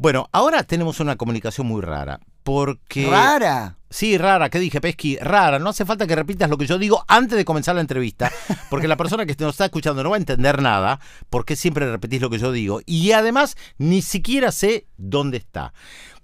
Bueno, 0.00 0.30
ahora 0.32 0.62
tenemos 0.62 0.98
una 1.00 1.16
comunicación 1.16 1.66
muy 1.66 1.82
rara. 1.82 2.20
Porque. 2.42 3.06
¿Rara? 3.06 3.76
Sí, 3.90 4.16
rara, 4.16 4.48
¿qué 4.48 4.58
dije, 4.58 4.80
Pesqui? 4.80 5.18
Rara, 5.18 5.58
no 5.58 5.68
hace 5.68 5.84
falta 5.84 6.06
que 6.06 6.16
repitas 6.16 6.48
lo 6.48 6.56
que 6.56 6.66
yo 6.66 6.78
digo 6.78 7.04
antes 7.06 7.36
de 7.36 7.44
comenzar 7.44 7.74
la 7.74 7.82
entrevista, 7.82 8.32
porque 8.70 8.88
la 8.88 8.96
persona 8.96 9.26
que 9.26 9.36
nos 9.38 9.50
está 9.50 9.66
escuchando 9.66 10.02
no 10.02 10.08
va 10.08 10.16
a 10.16 10.18
entender 10.18 10.62
nada, 10.62 11.00
porque 11.28 11.54
siempre 11.54 11.90
repetís 11.90 12.22
lo 12.22 12.30
que 12.30 12.38
yo 12.38 12.50
digo, 12.50 12.80
y 12.86 13.12
además 13.12 13.58
ni 13.76 14.00
siquiera 14.00 14.52
sé 14.52 14.86
dónde 14.96 15.36
está. 15.36 15.74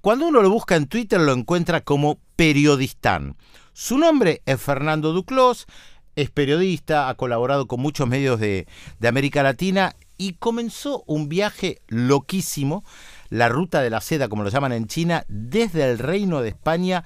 Cuando 0.00 0.26
uno 0.26 0.40
lo 0.40 0.48
busca 0.48 0.74
en 0.74 0.86
Twitter 0.86 1.20
lo 1.20 1.34
encuentra 1.34 1.82
como 1.82 2.18
Periodistán. 2.34 3.36
Su 3.74 3.98
nombre 3.98 4.40
es 4.46 4.58
Fernando 4.58 5.12
Duclos, 5.12 5.66
es 6.14 6.30
periodista, 6.30 7.10
ha 7.10 7.14
colaborado 7.14 7.66
con 7.66 7.80
muchos 7.80 8.08
medios 8.08 8.40
de, 8.40 8.66
de 9.00 9.08
América 9.08 9.42
Latina 9.42 9.94
y 10.16 10.32
comenzó 10.32 11.04
un 11.06 11.28
viaje 11.28 11.82
loquísimo 11.88 12.84
la 13.30 13.48
ruta 13.48 13.80
de 13.80 13.90
la 13.90 14.00
seda, 14.00 14.28
como 14.28 14.42
lo 14.42 14.50
llaman 14.50 14.72
en 14.72 14.86
China, 14.86 15.24
desde 15.28 15.90
el 15.90 15.98
Reino 15.98 16.40
de 16.42 16.50
España 16.50 17.04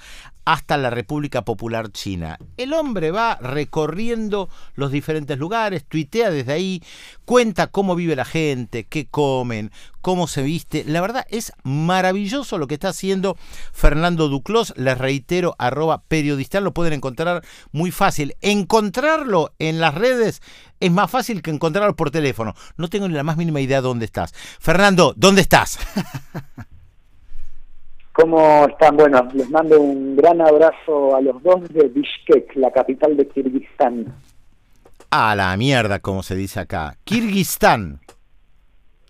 hasta 0.52 0.76
la 0.76 0.90
República 0.90 1.42
Popular 1.42 1.92
China. 1.92 2.36
El 2.56 2.72
hombre 2.72 3.12
va 3.12 3.36
recorriendo 3.36 4.48
los 4.74 4.90
diferentes 4.90 5.38
lugares, 5.38 5.84
tuitea 5.84 6.32
desde 6.32 6.52
ahí, 6.52 6.82
cuenta 7.24 7.68
cómo 7.68 7.94
vive 7.94 8.16
la 8.16 8.24
gente, 8.24 8.82
qué 8.82 9.06
comen, 9.06 9.70
cómo 10.00 10.26
se 10.26 10.42
viste. 10.42 10.82
La 10.84 11.00
verdad 11.00 11.24
es 11.30 11.52
maravilloso 11.62 12.58
lo 12.58 12.66
que 12.66 12.74
está 12.74 12.88
haciendo 12.88 13.38
Fernando 13.72 14.28
Duclos. 14.28 14.74
Les 14.76 14.98
reitero, 14.98 15.54
arroba 15.56 16.02
periodista, 16.02 16.60
lo 16.60 16.74
pueden 16.74 16.94
encontrar 16.94 17.44
muy 17.70 17.92
fácil. 17.92 18.34
Encontrarlo 18.40 19.54
en 19.60 19.78
las 19.78 19.94
redes 19.94 20.42
es 20.80 20.90
más 20.90 21.08
fácil 21.12 21.42
que 21.42 21.52
encontrarlo 21.52 21.94
por 21.94 22.10
teléfono. 22.10 22.56
No 22.76 22.88
tengo 22.88 23.06
ni 23.06 23.14
la 23.14 23.22
más 23.22 23.36
mínima 23.36 23.60
idea 23.60 23.80
de 23.80 23.86
dónde 23.86 24.06
estás. 24.06 24.34
Fernando, 24.58 25.14
¿dónde 25.16 25.42
estás? 25.42 25.78
¿Cómo 28.20 28.66
están? 28.68 28.96
Bueno, 28.96 29.26
les 29.32 29.48
mando 29.48 29.80
un 29.80 30.14
gran 30.14 30.42
abrazo 30.42 31.16
a 31.16 31.22
los 31.22 31.42
dos 31.42 31.66
de 31.70 31.88
Bishkek, 31.88 32.54
la 32.56 32.70
capital 32.70 33.16
de 33.16 33.26
Kirguistán. 33.26 34.14
A 35.10 35.34
la 35.34 35.56
mierda, 35.56 36.00
como 36.00 36.22
se 36.22 36.34
dice 36.34 36.60
acá. 36.60 36.96
Kirguistán. 37.04 38.00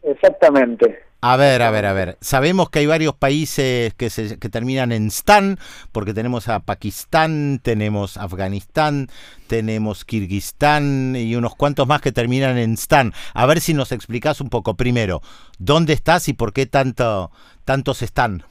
Exactamente. 0.04 1.00
A 1.22 1.36
ver, 1.36 1.60
a 1.62 1.72
ver, 1.72 1.86
a 1.86 1.92
ver. 1.92 2.18
Sabemos 2.20 2.70
que 2.70 2.78
hay 2.78 2.86
varios 2.86 3.14
países 3.16 3.92
que, 3.94 4.10
se, 4.10 4.38
que 4.38 4.48
terminan 4.48 4.92
en 4.92 5.08
Stan, 5.08 5.58
porque 5.90 6.14
tenemos 6.14 6.48
a 6.48 6.60
Pakistán, 6.60 7.58
tenemos 7.64 8.16
Afganistán, 8.16 9.08
tenemos 9.48 10.04
Kirguistán 10.04 11.16
y 11.16 11.34
unos 11.34 11.56
cuantos 11.56 11.88
más 11.88 12.00
que 12.00 12.12
terminan 12.12 12.58
en 12.58 12.74
Stan. 12.74 13.12
A 13.34 13.46
ver 13.46 13.60
si 13.60 13.74
nos 13.74 13.90
explicas 13.90 14.40
un 14.40 14.50
poco 14.50 14.74
primero, 14.74 15.20
¿dónde 15.58 15.94
estás 15.94 16.28
y 16.28 16.32
por 16.32 16.52
qué 16.52 16.66
tanto, 16.66 17.32
tantos 17.64 18.02
están? 18.02 18.44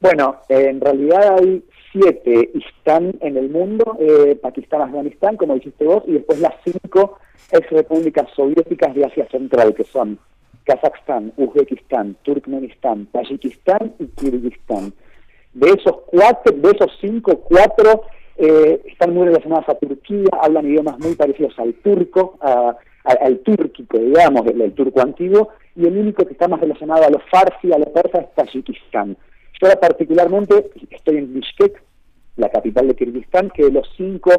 Bueno, 0.00 0.36
en 0.48 0.80
realidad 0.80 1.38
hay 1.40 1.64
siete 1.92 2.50
están 2.54 3.14
en 3.20 3.36
el 3.36 3.50
mundo, 3.50 3.96
eh, 3.98 4.38
Pakistán, 4.40 4.82
Afganistán, 4.82 5.36
como 5.36 5.54
dijiste 5.54 5.84
vos, 5.84 6.04
y 6.06 6.12
después 6.12 6.40
las 6.40 6.54
cinco 6.64 7.18
ex 7.50 7.68
repúblicas 7.70 8.28
soviéticas 8.36 8.94
de 8.94 9.06
Asia 9.06 9.28
Central, 9.30 9.74
que 9.74 9.84
son 9.84 10.18
Kazajstán, 10.64 11.32
Uzbekistán, 11.36 12.16
Turkmenistán, 12.22 13.06
Tayikistán 13.06 13.94
y 13.98 14.06
Kirguistán. 14.08 14.92
De 15.54 15.70
esos 15.70 16.02
cuatro, 16.06 16.54
de 16.54 16.70
esos 16.70 16.92
cinco, 17.00 17.40
cuatro 17.40 18.02
eh, 18.36 18.82
están 18.86 19.14
muy 19.14 19.26
relacionadas 19.26 19.68
a 19.68 19.74
Turquía, 19.74 20.28
hablan 20.40 20.66
idiomas 20.66 20.98
muy 20.98 21.14
parecidos 21.14 21.58
al 21.58 21.74
turco, 21.74 22.38
al 22.40 23.38
túrquico, 23.38 23.98
digamos, 23.98 24.46
el, 24.46 24.72
turco 24.74 25.00
antiguo, 25.00 25.48
y 25.74 25.86
el 25.86 25.96
único 25.96 26.26
que 26.26 26.34
está 26.34 26.46
más 26.46 26.60
relacionado 26.60 27.04
a 27.04 27.10
los 27.10 27.22
farsi, 27.30 27.72
a 27.72 27.78
los 27.78 27.88
persas, 27.88 28.24
es 28.24 28.34
Tayikistán. 28.34 29.16
Yo 29.60 29.68
particularmente 29.80 30.70
estoy 30.90 31.16
en 31.16 31.34
Bishkek, 31.34 31.82
la 32.36 32.48
capital 32.48 32.88
de 32.88 32.94
Kirguistán, 32.94 33.50
que 33.50 33.64
de 33.64 33.72
los 33.72 33.88
cinco 33.96 34.30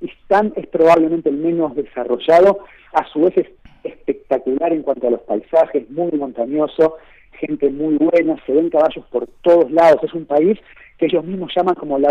están 0.00 0.52
es 0.56 0.66
probablemente 0.66 1.30
el 1.30 1.38
menos 1.38 1.74
desarrollado, 1.74 2.58
a 2.92 3.06
su 3.06 3.22
vez 3.22 3.38
es 3.38 3.46
espectacular 3.84 4.72
en 4.72 4.82
cuanto 4.82 5.08
a 5.08 5.10
los 5.10 5.20
paisajes, 5.22 5.88
muy 5.90 6.12
montañoso, 6.12 6.96
gente 7.32 7.70
muy 7.70 7.96
buena, 7.96 8.36
se 8.44 8.52
ven 8.52 8.68
caballos 8.68 9.04
por 9.10 9.26
todos 9.42 9.70
lados, 9.70 10.02
es 10.02 10.12
un 10.12 10.26
país 10.26 10.58
que 10.98 11.06
ellos 11.06 11.24
mismos 11.24 11.52
llaman 11.54 11.74
como 11.74 11.98
la, 11.98 12.10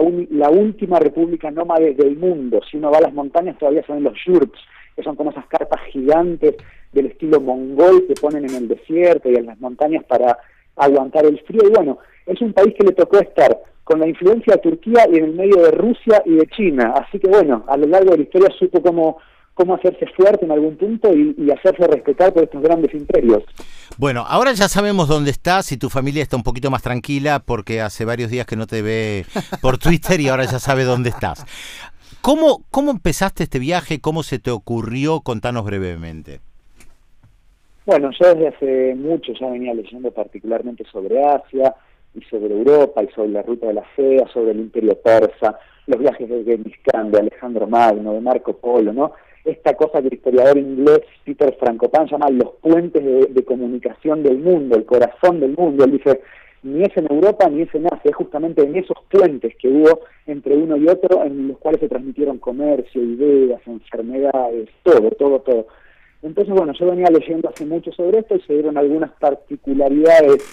última 0.49 0.99
república 0.99 1.51
nómade 1.51 1.93
del 1.93 2.17
mundo, 2.17 2.61
si 2.69 2.77
uno 2.77 2.91
va 2.91 2.97
a 2.99 3.01
las 3.01 3.13
montañas 3.13 3.57
todavía 3.57 3.83
ven 3.87 4.03
los 4.03 4.17
yurts, 4.25 4.59
que 4.95 5.03
son 5.03 5.15
como 5.15 5.31
esas 5.31 5.45
carpas 5.47 5.81
gigantes 5.91 6.55
del 6.93 7.07
estilo 7.07 7.41
mongol 7.41 8.05
que 8.07 8.13
ponen 8.13 8.45
en 8.45 8.55
el 8.55 8.67
desierto 8.67 9.29
y 9.29 9.35
en 9.35 9.47
las 9.47 9.59
montañas 9.59 10.03
para 10.05 10.37
aguantar 10.75 11.25
el 11.25 11.39
frío, 11.41 11.61
y 11.67 11.71
bueno, 11.71 11.99
es 12.25 12.41
un 12.41 12.53
país 12.53 12.73
que 12.77 12.85
le 12.85 12.93
tocó 12.93 13.19
estar 13.19 13.57
con 13.83 13.99
la 13.99 14.07
influencia 14.07 14.55
de 14.55 14.61
Turquía 14.61 15.07
y 15.11 15.17
en 15.17 15.25
el 15.25 15.33
medio 15.33 15.61
de 15.61 15.71
Rusia 15.71 16.21
y 16.25 16.35
de 16.35 16.47
China. 16.47 16.93
Así 16.95 17.19
que 17.19 17.27
bueno, 17.27 17.63
a 17.67 17.77
lo 17.77 17.85
largo 17.87 18.11
de 18.11 18.17
la 18.17 18.23
historia 18.23 18.49
supo 18.57 18.81
cómo, 18.81 19.17
cómo 19.53 19.75
hacerse 19.75 20.07
fuerte 20.17 20.43
en 20.43 20.51
algún 20.51 20.75
punto 20.75 21.13
y, 21.13 21.35
y, 21.37 21.51
hacerse 21.51 21.85
respetar 21.87 22.33
por 22.33 22.43
estos 22.43 22.61
grandes 22.63 22.93
imperios. 22.93 23.43
Bueno, 23.97 24.25
ahora 24.27 24.53
ya 24.53 24.67
sabemos 24.67 25.07
dónde 25.07 25.29
estás 25.29 25.71
y 25.71 25.77
tu 25.77 25.89
familia 25.89 26.23
está 26.23 26.35
un 26.35 26.43
poquito 26.43 26.71
más 26.71 26.81
tranquila 26.81 27.43
porque 27.45 27.79
hace 27.79 28.05
varios 28.05 28.31
días 28.31 28.47
que 28.47 28.55
no 28.55 28.65
te 28.65 28.81
ve 28.81 29.25
por 29.61 29.77
Twitter 29.77 30.19
y 30.19 30.29
ahora 30.29 30.45
ya 30.45 30.57
sabe 30.57 30.83
dónde 30.83 31.09
estás. 31.09 31.45
¿Cómo, 32.21 32.63
¿Cómo 32.71 32.89
empezaste 32.89 33.43
este 33.43 33.59
viaje? 33.59 34.01
¿Cómo 34.01 34.23
se 34.23 34.39
te 34.39 34.49
ocurrió? 34.49 35.21
Contanos 35.21 35.63
brevemente. 35.63 36.39
Bueno, 37.85 38.09
yo 38.19 38.33
desde 38.33 38.47
hace 38.47 38.95
mucho 38.95 39.31
ya 39.39 39.47
venía 39.47 39.75
leyendo 39.75 40.09
particularmente 40.09 40.83
sobre 40.91 41.23
Asia, 41.23 41.75
y 42.15 42.21
sobre 42.23 42.53
Europa 42.53 43.03
y 43.03 43.07
sobre 43.09 43.29
la 43.29 43.41
ruta 43.41 43.67
de 43.67 43.73
la 43.73 43.85
seda, 43.95 44.27
sobre 44.33 44.51
el 44.51 44.59
imperio 44.59 44.95
persa, 44.95 45.59
los 45.87 45.99
viajes 45.99 46.29
de 46.29 46.43
Genghis 46.43 46.75
Khan, 46.83 47.11
de 47.11 47.19
Alejandro 47.19 47.67
Magno, 47.67 48.13
de 48.13 48.21
Marco 48.21 48.53
Polo, 48.53 48.93
¿no? 48.93 49.11
Esta 49.43 49.75
cosa 49.75 50.01
que 50.01 50.07
el 50.07 50.15
historiador 50.15 50.57
inglés 50.57 51.01
Peter 51.23 51.55
Frankopan 51.59 52.07
llama 52.07 52.29
los 52.31 52.53
puentes 52.61 53.03
de, 53.03 53.45
comunicación 53.45 54.23
del 54.23 54.39
mundo, 54.39 54.75
el 54.75 54.85
corazón 54.85 55.39
del 55.39 55.55
mundo. 55.55 55.83
Él 55.83 55.91
dice, 55.91 56.21
ni 56.63 56.83
es 56.83 56.97
en 56.97 57.05
Europa 57.11 57.47
ni 57.47 57.61
es 57.61 57.75
en 57.75 57.85
Asia, 57.85 58.09
es 58.09 58.15
justamente 58.15 58.63
en 58.63 58.75
esos 58.75 58.97
puentes 59.11 59.55
que 59.57 59.67
hubo 59.67 59.99
entre 60.25 60.57
uno 60.57 60.77
y 60.77 60.87
otro 60.87 61.23
en 61.23 61.49
los 61.49 61.59
cuales 61.59 61.79
se 61.79 61.89
transmitieron 61.89 62.39
comercio, 62.39 63.03
ideas, 63.03 63.61
enfermedades, 63.67 64.69
todo, 64.81 65.11
todo, 65.11 65.39
todo. 65.41 65.67
Entonces, 66.23 66.55
bueno, 66.55 66.73
yo 66.73 66.87
venía 66.87 67.11
leyendo 67.11 67.49
hace 67.49 67.65
mucho 67.67 67.91
sobre 67.91 68.19
esto 68.19 68.35
y 68.35 68.41
se 68.41 68.53
dieron 68.53 68.79
algunas 68.79 69.11
particularidades 69.19 70.43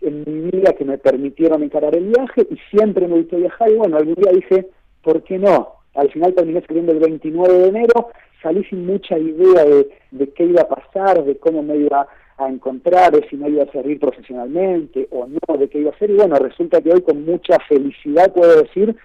en 0.00 0.24
mi 0.26 0.50
vida 0.50 0.72
que 0.72 0.84
me 0.84 0.98
permitieron 0.98 1.62
encarar 1.62 1.94
el 1.94 2.06
viaje 2.06 2.46
y 2.50 2.56
siempre 2.74 3.06
me 3.06 3.18
gustó 3.18 3.36
viajar 3.36 3.70
y 3.70 3.76
bueno, 3.76 3.96
algún 3.96 4.14
día 4.14 4.32
dije, 4.32 4.68
¿por 5.02 5.22
qué 5.22 5.38
no? 5.38 5.68
Al 5.94 6.10
final 6.10 6.34
terminé 6.34 6.60
escribiendo 6.60 6.92
el 6.92 7.00
29 7.00 7.52
de 7.52 7.68
enero, 7.68 8.08
salí 8.42 8.64
sin 8.64 8.86
mucha 8.86 9.18
idea 9.18 9.64
de, 9.64 9.90
de 10.10 10.30
qué 10.30 10.44
iba 10.44 10.62
a 10.62 10.68
pasar, 10.68 11.24
de 11.24 11.36
cómo 11.38 11.62
me 11.62 11.76
iba 11.76 12.06
a 12.38 12.48
encontrar, 12.48 13.12
de 13.12 13.28
si 13.28 13.36
me 13.36 13.50
iba 13.50 13.64
a 13.64 13.72
servir 13.72 14.00
profesionalmente 14.00 15.08
o 15.10 15.26
no, 15.26 15.58
de 15.58 15.68
qué 15.68 15.80
iba 15.80 15.90
a 15.90 15.94
hacer 15.94 16.10
y 16.10 16.14
bueno, 16.14 16.36
resulta 16.36 16.80
que 16.80 16.92
hoy 16.92 17.02
con 17.02 17.24
mucha 17.24 17.58
felicidad 17.68 18.32
puedo 18.32 18.62
decir 18.62 18.96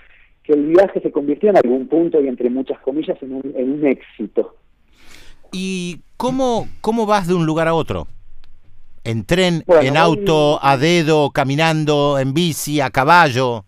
que 0.44 0.54
el 0.54 0.68
viaje 0.68 1.02
se 1.02 1.12
convirtió 1.12 1.50
en 1.50 1.58
algún 1.58 1.88
punto 1.88 2.22
y 2.22 2.28
entre 2.28 2.50
muchas 2.50 2.80
comillas 2.80 3.22
en 3.22 3.34
un, 3.34 3.54
en 3.56 3.72
un 3.72 3.88
éxito. 3.88 4.56
¿Y 5.52 6.02
cómo, 6.18 6.68
cómo 6.82 7.06
vas 7.06 7.28
de 7.28 7.34
un 7.34 7.46
lugar 7.46 7.68
a 7.68 7.74
otro? 7.74 8.08
¿En 9.06 9.24
tren, 9.24 9.64
en 9.68 9.98
auto, 9.98 10.58
a 10.60 10.78
dedo, 10.78 11.30
caminando, 11.30 12.18
en 12.18 12.34
bici, 12.34 12.82
a 12.82 12.90
caballo? 12.90 13.64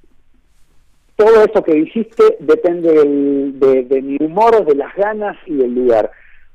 Todo 1.16 1.44
eso 1.44 1.64
que 1.64 1.76
dijiste 1.76 2.24
depende 2.40 2.92
de, 2.92 4.02
mi 4.02 4.18
humor, 4.20 4.66
de 4.66 4.74
las 4.74 4.96
ganas 4.96 5.38
y 5.46 5.54
del 5.54 5.76
lugar. 5.76 6.10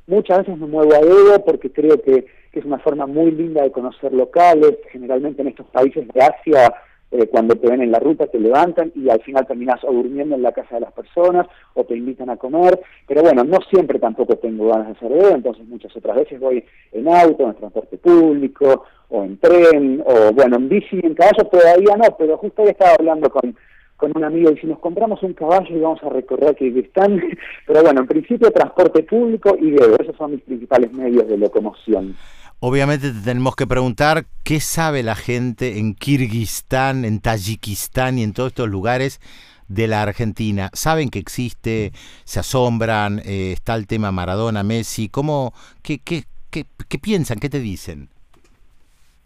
Muchas 0.09 0.39
veces 0.39 0.59
me 0.59 0.67
muevo 0.67 0.93
a 0.95 0.99
dedo 0.99 1.45
porque 1.45 1.71
creo 1.71 2.03
que 2.03 2.27
es 2.53 2.65
una 2.65 2.81
forma 2.81 3.07
muy 3.07 3.31
linda 3.31 3.63
de 3.63 3.71
conocer 3.71 4.13
locales. 4.13 4.75
Generalmente 4.91 5.43
en 5.43 5.49
estos 5.49 5.67
países 5.69 6.05
de 6.09 6.21
Asia 6.21 6.75
eh, 7.13 7.27
cuando 7.27 7.55
te 7.57 7.69
ven 7.69 7.83
en 7.83 7.93
la 7.93 7.99
ruta 7.99 8.27
te 8.27 8.41
levantan 8.41 8.91
y 8.95 9.11
al 9.11 9.21
final 9.21 9.47
terminas 9.47 9.85
o 9.85 9.93
durmiendo 9.93 10.35
en 10.35 10.41
la 10.41 10.53
casa 10.53 10.77
de 10.77 10.81
las 10.81 10.93
personas 10.93 11.47
o 11.75 11.85
te 11.85 11.95
invitan 11.95 12.31
a 12.31 12.39
comer, 12.39 12.81
pero 13.07 13.21
bueno, 13.21 13.45
no 13.45 13.59
siempre 13.69 13.99
tampoco 13.99 14.37
tengo 14.37 14.69
ganas 14.69 14.87
de 14.87 14.93
hacer 14.93 15.11
dedo, 15.11 15.35
entonces 15.35 15.67
muchas 15.67 15.95
otras 15.95 16.17
veces 16.17 16.41
voy 16.41 16.65
en 16.91 17.07
auto, 17.09 17.47
en 17.47 17.55
transporte 17.55 17.99
público 17.99 18.85
o 19.11 19.25
en 19.25 19.37
tren 19.37 20.03
o 20.07 20.33
bueno, 20.33 20.57
en 20.57 20.71
bici, 20.71 21.01
en 21.03 21.15
caballo 21.15 21.45
todavía 21.51 21.97
no, 21.97 22.17
pero 22.17 22.39
justo 22.39 22.63
hoy 22.63 22.71
estaba 22.71 22.95
hablando 22.99 23.29
con, 23.29 23.55
con 23.99 24.13
un 24.15 24.25
amigo 24.25 24.51
y 24.51 24.57
si 24.57 24.67
nos 24.67 24.79
compramos 24.79 25.23
un 25.23 25.35
caballo 25.35 25.77
y 25.77 25.81
vamos 25.81 26.03
a 26.03 26.09
recorrer 26.09 26.57
Kirguistán, 26.57 27.23
pero 27.67 27.83
bueno, 27.83 28.01
en 28.01 28.07
principio 28.07 28.51
transporte 28.51 29.03
público 29.03 29.55
y 29.61 29.73
dedo, 29.73 29.97
esos 30.01 30.17
son 30.17 30.31
mis 30.31 30.43
principales 30.43 30.91
medios 30.95 31.29
de 31.29 31.37
locomoción. 31.37 32.17
Obviamente 32.65 33.11
te 33.11 33.25
tenemos 33.25 33.57
que 33.57 33.67
preguntar 33.67 34.27
qué 34.45 34.61
sabe 34.61 35.03
la 35.03 35.17
gente 35.17 35.79
en 35.79 35.97
Kirguistán, 35.97 37.05
en 37.05 37.19
Tayikistán 37.19 38.19
y 38.19 38.23
en 38.23 38.33
todos 38.33 38.51
estos 38.51 38.69
lugares 38.69 39.21
de 39.67 39.89
la 39.89 40.01
Argentina. 40.01 40.71
¿Saben 40.73 41.11
que 41.11 41.19
existe? 41.19 41.91
¿Se 42.23 42.39
asombran? 42.39 43.19
Eh, 43.27 43.51
¿Está 43.51 43.75
el 43.75 43.89
tema 43.89 44.13
Maradona, 44.13 44.63
Messi? 44.63 45.09
¿Cómo, 45.09 45.53
qué, 45.83 45.99
qué, 46.05 46.23
qué, 46.53 46.67
qué 46.89 46.99
piensan? 47.01 47.41
¿Qué 47.41 47.49
te 47.49 47.59
dicen? 47.59 48.11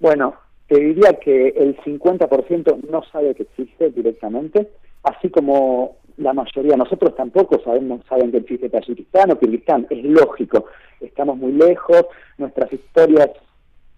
Bueno, 0.00 0.34
te 0.68 0.80
diría 0.80 1.18
que 1.22 1.48
el 1.48 1.76
50% 1.84 2.88
no 2.88 3.02
sabe 3.12 3.34
que 3.34 3.42
existe 3.42 3.90
directamente, 3.90 4.70
así 5.02 5.28
como 5.28 5.98
la 6.18 6.32
mayoría, 6.32 6.76
nosotros 6.76 7.14
tampoco 7.14 7.60
sabemos, 7.62 8.00
saben 8.08 8.30
que 8.30 8.38
existe 8.38 8.70
Tayikistán 8.70 9.32
o 9.32 9.38
Kirguistán, 9.38 9.86
es 9.90 10.02
lógico, 10.02 10.66
estamos 11.00 11.36
muy 11.36 11.52
lejos, 11.52 12.06
nuestras 12.38 12.72
historias 12.72 13.30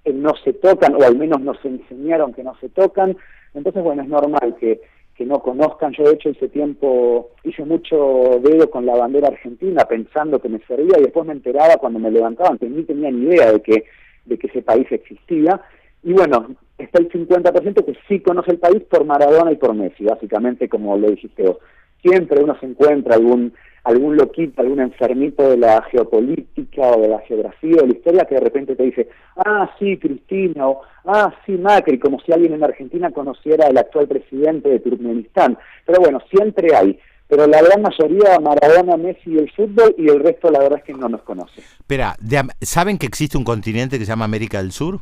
eh, 0.04 0.12
no 0.12 0.34
se 0.42 0.52
tocan, 0.54 0.94
o 0.94 1.04
al 1.04 1.16
menos 1.16 1.40
nos 1.40 1.64
enseñaron 1.64 2.34
que 2.34 2.42
no 2.42 2.56
se 2.60 2.70
tocan, 2.70 3.16
entonces 3.54 3.82
bueno, 3.84 4.02
es 4.02 4.08
normal 4.08 4.56
que, 4.58 4.80
que 5.14 5.24
no 5.24 5.40
conozcan, 5.40 5.92
yo 5.92 6.04
de 6.04 6.14
hecho 6.14 6.30
ese 6.30 6.48
tiempo 6.48 7.30
hice 7.44 7.64
mucho 7.64 8.40
dedo 8.42 8.68
con 8.68 8.84
la 8.84 8.96
bandera 8.96 9.28
argentina 9.28 9.84
pensando 9.84 10.40
que 10.40 10.48
me 10.48 10.58
servía 10.66 10.98
y 10.98 11.02
después 11.02 11.24
me 11.24 11.34
enteraba 11.34 11.76
cuando 11.76 12.00
me 12.00 12.10
levantaban 12.10 12.58
que 12.58 12.68
ni 12.68 12.82
tenía 12.82 13.12
ni 13.12 13.26
idea 13.26 13.52
de 13.52 13.60
que, 13.60 13.84
de 14.24 14.38
que 14.38 14.48
ese 14.48 14.62
país 14.62 14.90
existía, 14.90 15.60
y 16.02 16.12
bueno, 16.12 16.56
está 16.78 17.00
el 17.00 17.08
50% 17.10 17.84
que 17.84 17.96
sí 18.08 18.20
conoce 18.20 18.52
el 18.52 18.58
país 18.58 18.82
por 18.84 19.04
Maradona 19.04 19.52
y 19.52 19.56
por 19.56 19.72
Messi, 19.74 20.04
básicamente 20.04 20.68
como 20.68 20.96
lo 20.96 21.10
dijiste 21.10 21.44
vos 21.44 21.58
siempre 22.02 22.42
uno 22.42 22.56
se 22.60 22.66
encuentra 22.66 23.14
algún 23.14 23.52
algún 23.84 24.16
loquito, 24.16 24.60
algún 24.60 24.80
enfermito 24.80 25.48
de 25.48 25.56
la 25.56 25.82
geopolítica 25.90 26.82
o 26.82 27.00
de 27.00 27.08
la 27.08 27.20
geografía 27.20 27.76
o 27.76 27.82
de 27.82 27.86
la 27.86 27.94
historia 27.94 28.24
que 28.26 28.34
de 28.34 28.40
repente 28.42 28.76
te 28.76 28.82
dice, 28.82 29.08
ah, 29.36 29.70
sí, 29.78 29.96
Cristina, 29.96 30.68
o 30.68 30.82
ah, 31.06 31.32
sí, 31.46 31.52
Macri, 31.52 31.98
como 31.98 32.20
si 32.20 32.32
alguien 32.32 32.52
en 32.52 32.64
Argentina 32.64 33.10
conociera 33.10 33.66
al 33.66 33.78
actual 33.78 34.06
presidente 34.06 34.68
de 34.68 34.80
Turkmenistán. 34.80 35.56
Pero 35.86 36.00
bueno, 36.00 36.20
siempre 36.30 36.74
hay. 36.76 36.98
Pero 37.28 37.46
la 37.46 37.62
gran 37.62 37.80
mayoría, 37.80 38.38
Maradona, 38.40 38.96
Messi 38.96 39.32
y 39.32 39.38
el 39.38 39.50
fútbol, 39.52 39.94
y 39.96 40.08
el 40.08 40.20
resto 40.20 40.50
la 40.50 40.60
verdad 40.60 40.78
es 40.78 40.84
que 40.84 40.94
no 40.94 41.08
nos 41.08 41.22
conoce. 41.22 41.60
Espera, 41.60 42.14
¿saben 42.60 42.98
que 42.98 43.06
existe 43.06 43.38
un 43.38 43.44
continente 43.44 43.98
que 43.98 44.04
se 44.04 44.10
llama 44.10 44.24
América 44.24 44.58
del 44.58 44.72
Sur? 44.72 45.00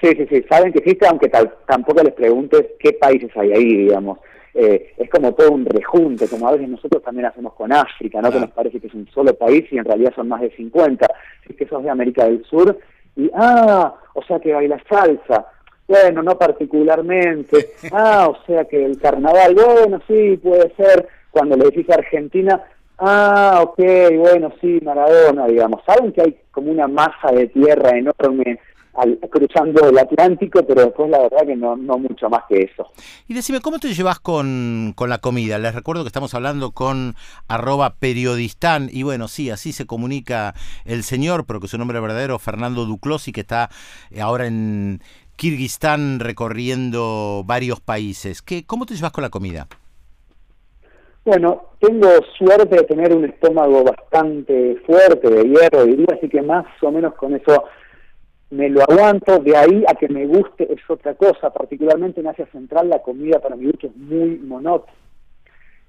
Sí, 0.00 0.08
sí, 0.16 0.26
sí, 0.30 0.44
saben 0.48 0.72
que 0.72 0.78
existe, 0.78 1.06
aunque 1.06 1.28
tal, 1.28 1.54
tampoco 1.66 2.02
les 2.02 2.14
preguntes 2.14 2.66
qué 2.78 2.94
países 2.94 3.30
hay 3.36 3.52
ahí, 3.52 3.76
digamos. 3.76 4.18
Eh, 4.54 4.94
es 4.96 5.08
como 5.10 5.32
todo 5.32 5.52
un 5.52 5.64
rejunte, 5.64 6.26
como 6.28 6.48
a 6.48 6.52
veces 6.52 6.68
nosotros 6.68 7.02
también 7.02 7.26
hacemos 7.26 7.54
con 7.54 7.72
África, 7.72 8.20
¿no? 8.20 8.30
Que 8.30 8.40
nos 8.40 8.50
parece 8.50 8.80
que 8.80 8.88
es 8.88 8.94
un 8.94 9.08
solo 9.08 9.34
país 9.34 9.64
y 9.70 9.78
en 9.78 9.84
realidad 9.84 10.12
son 10.14 10.28
más 10.28 10.40
de 10.40 10.50
50. 10.50 11.06
Si 11.44 11.52
es 11.52 11.58
que 11.58 11.66
sos 11.66 11.82
de 11.82 11.90
América 11.90 12.24
del 12.24 12.44
Sur 12.44 12.76
y, 13.16 13.30
ah, 13.34 13.94
o 14.14 14.22
sea 14.24 14.40
que 14.40 14.52
baila 14.52 14.82
salsa. 14.88 15.46
Bueno, 15.86 16.22
no 16.22 16.38
particularmente. 16.38 17.70
Ah, 17.92 18.28
o 18.28 18.36
sea 18.46 18.64
que 18.66 18.84
el 18.84 19.00
carnaval, 19.00 19.54
bueno, 19.54 20.00
sí, 20.06 20.36
puede 20.36 20.72
ser. 20.76 21.08
Cuando 21.30 21.56
le 21.56 21.64
decís 21.64 21.88
a 21.90 21.94
Argentina, 21.94 22.62
ah, 22.98 23.60
ok, 23.62 23.78
bueno, 24.16 24.52
sí, 24.60 24.80
Maradona, 24.82 25.46
digamos. 25.46 25.82
Saben 25.84 26.12
que 26.12 26.22
hay 26.22 26.38
como 26.50 26.70
una 26.70 26.86
masa 26.86 27.32
de 27.32 27.48
tierra 27.48 27.90
enorme 27.96 28.60
cruzando 29.30 29.88
el 29.88 29.98
Atlántico, 29.98 30.64
pero 30.66 30.84
después 30.84 31.10
la 31.10 31.20
verdad 31.20 31.46
que 31.46 31.56
no, 31.56 31.76
no 31.76 31.98
mucho 31.98 32.28
más 32.28 32.42
que 32.48 32.62
eso. 32.62 32.88
Y 33.28 33.34
decime, 33.34 33.60
¿cómo 33.60 33.78
te 33.78 33.92
llevas 33.92 34.20
con, 34.20 34.92
con 34.96 35.10
la 35.10 35.18
comida? 35.18 35.58
Les 35.58 35.74
recuerdo 35.74 36.02
que 36.02 36.08
estamos 36.08 36.34
hablando 36.34 36.72
con 36.72 37.14
arroba 37.48 37.94
periodistán, 37.98 38.88
y 38.92 39.02
bueno, 39.02 39.28
sí, 39.28 39.50
así 39.50 39.72
se 39.72 39.86
comunica 39.86 40.54
el 40.84 41.02
señor, 41.02 41.46
pero 41.46 41.60
que 41.60 41.68
su 41.68 41.78
nombre 41.78 42.00
verdadero, 42.00 42.38
Fernando 42.38 42.86
Duclosi, 42.86 43.32
que 43.32 43.40
está 43.40 43.70
ahora 44.20 44.46
en 44.46 45.00
Kirguistán 45.36 46.20
recorriendo 46.20 47.44
varios 47.46 47.80
países. 47.80 48.42
¿Qué, 48.42 48.66
¿Cómo 48.66 48.84
te 48.84 48.94
llevas 48.94 49.12
con 49.12 49.22
la 49.22 49.30
comida? 49.30 49.68
Bueno, 51.24 51.70
tengo 51.80 52.08
suerte 52.38 52.76
de 52.76 52.84
tener 52.84 53.14
un 53.14 53.24
estómago 53.26 53.84
bastante 53.84 54.76
fuerte, 54.86 55.28
de 55.28 55.44
hierro, 55.44 55.84
diría, 55.84 56.06
así 56.16 56.28
que 56.28 56.40
más 56.40 56.64
o 56.82 56.90
menos 56.90 57.14
con 57.14 57.34
eso 57.34 57.64
me 58.50 58.68
lo 58.68 58.82
aguanto, 58.82 59.38
de 59.38 59.56
ahí 59.56 59.84
a 59.86 59.94
que 59.94 60.08
me 60.08 60.26
guste 60.26 60.72
es 60.72 60.80
otra 60.88 61.14
cosa, 61.14 61.50
particularmente 61.50 62.20
en 62.20 62.26
Asia 62.26 62.46
Central 62.52 62.88
la 62.88 63.00
comida 63.00 63.38
para 63.38 63.56
mi 63.56 63.66
gusto 63.66 63.86
es 63.86 63.96
muy 63.96 64.38
monótona. 64.38 64.92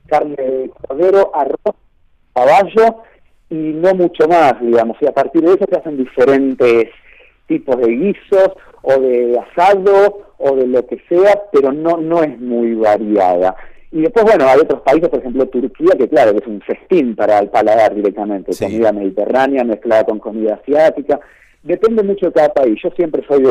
Carne 0.07 0.35
de 0.35 0.71
cordero, 0.87 1.31
arroz, 1.33 1.75
caballo 2.33 3.03
y 3.49 3.55
no 3.55 3.93
mucho 3.95 4.27
más, 4.27 4.59
digamos, 4.61 4.97
y 5.01 5.07
a 5.07 5.11
partir 5.11 5.41
de 5.41 5.53
eso 5.53 5.65
se 5.69 5.77
hacen 5.77 5.97
diferentes 5.97 6.89
tipos 7.47 7.77
de 7.77 7.87
guisos 7.87 8.51
o 8.83 8.99
de 8.99 9.39
asado 9.39 10.27
o 10.37 10.55
de 10.55 10.67
lo 10.67 10.85
que 10.85 11.01
sea, 11.09 11.41
pero 11.51 11.71
no, 11.71 11.97
no 11.97 12.23
es 12.23 12.39
muy 12.39 12.75
variada. 12.75 13.55
Y 13.91 14.01
después, 14.01 14.23
bueno, 14.23 14.45
hay 14.47 14.59
otros 14.59 14.81
países, 14.81 15.09
por 15.09 15.19
ejemplo 15.19 15.47
Turquía, 15.47 15.95
que 15.97 16.07
claro, 16.07 16.31
que 16.31 16.39
es 16.39 16.47
un 16.47 16.61
festín 16.61 17.15
para 17.15 17.39
el 17.39 17.49
paladar 17.49 17.93
directamente, 17.93 18.53
comida 18.57 18.91
mediterránea 18.91 19.63
mezclada 19.63 20.05
con 20.05 20.19
comida 20.19 20.55
asiática, 20.55 21.19
Depende 21.63 22.03
mucho 22.03 22.27
de 22.27 22.33
cada 22.33 22.49
país. 22.49 22.79
Yo 22.83 22.89
siempre 22.91 23.23
soy 23.27 23.43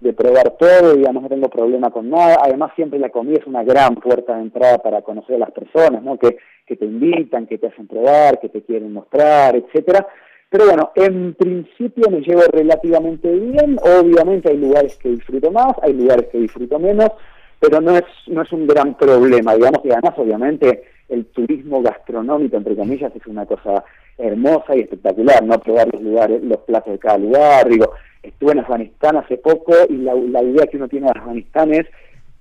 de, 0.00 0.12
probar 0.12 0.56
todo, 0.58 0.94
digamos, 0.94 1.22
no 1.22 1.28
tengo 1.28 1.48
problema 1.48 1.90
con 1.90 2.10
nada. 2.10 2.38
Además, 2.44 2.72
siempre 2.76 2.98
la 2.98 3.10
comida 3.10 3.38
es 3.40 3.46
una 3.46 3.64
gran 3.64 3.96
puerta 3.96 4.36
de 4.36 4.42
entrada 4.42 4.78
para 4.78 5.02
conocer 5.02 5.36
a 5.36 5.40
las 5.40 5.50
personas, 5.50 6.02
¿no? 6.02 6.16
Que, 6.18 6.36
que 6.66 6.76
te 6.76 6.84
invitan, 6.84 7.46
que 7.46 7.58
te 7.58 7.66
hacen 7.68 7.86
probar, 7.88 8.38
que 8.38 8.48
te 8.48 8.62
quieren 8.62 8.92
mostrar, 8.92 9.56
etcétera. 9.56 10.06
Pero 10.48 10.66
bueno, 10.66 10.92
en 10.94 11.34
principio 11.34 12.08
me 12.10 12.20
llevo 12.20 12.42
relativamente 12.52 13.30
bien. 13.32 13.78
Obviamente 13.82 14.50
hay 14.50 14.58
lugares 14.58 14.96
que 14.96 15.08
disfruto 15.08 15.50
más, 15.50 15.74
hay 15.82 15.92
lugares 15.92 16.28
que 16.28 16.38
disfruto 16.38 16.78
menos, 16.78 17.10
pero 17.58 17.80
no 17.80 17.96
es, 17.96 18.04
no 18.28 18.42
es 18.42 18.52
un 18.52 18.66
gran 18.66 18.96
problema, 18.96 19.54
digamos, 19.54 19.84
y 19.84 19.90
además 19.90 20.14
obviamente 20.16 20.84
el 21.08 21.26
turismo 21.26 21.82
gastronómico, 21.82 22.56
entre 22.56 22.76
comillas, 22.76 23.14
es 23.14 23.26
una 23.26 23.46
cosa 23.46 23.84
hermosa 24.18 24.74
y 24.74 24.80
espectacular, 24.80 25.44
¿no? 25.44 25.58
Probar 25.58 25.88
los 25.92 26.02
lugares, 26.02 26.42
los 26.42 26.58
platos 26.60 26.92
de 26.92 26.98
cada 26.98 27.18
lugar, 27.18 27.68
digo, 27.68 27.92
estuve 28.22 28.52
en 28.52 28.60
Afganistán 28.60 29.16
hace 29.16 29.36
poco 29.36 29.72
y 29.88 29.96
la, 29.96 30.42
idea 30.42 30.66
que 30.66 30.76
uno 30.76 30.88
tiene 30.88 31.06
de 31.06 31.18
Afganistán 31.18 31.72
es, 31.74 31.86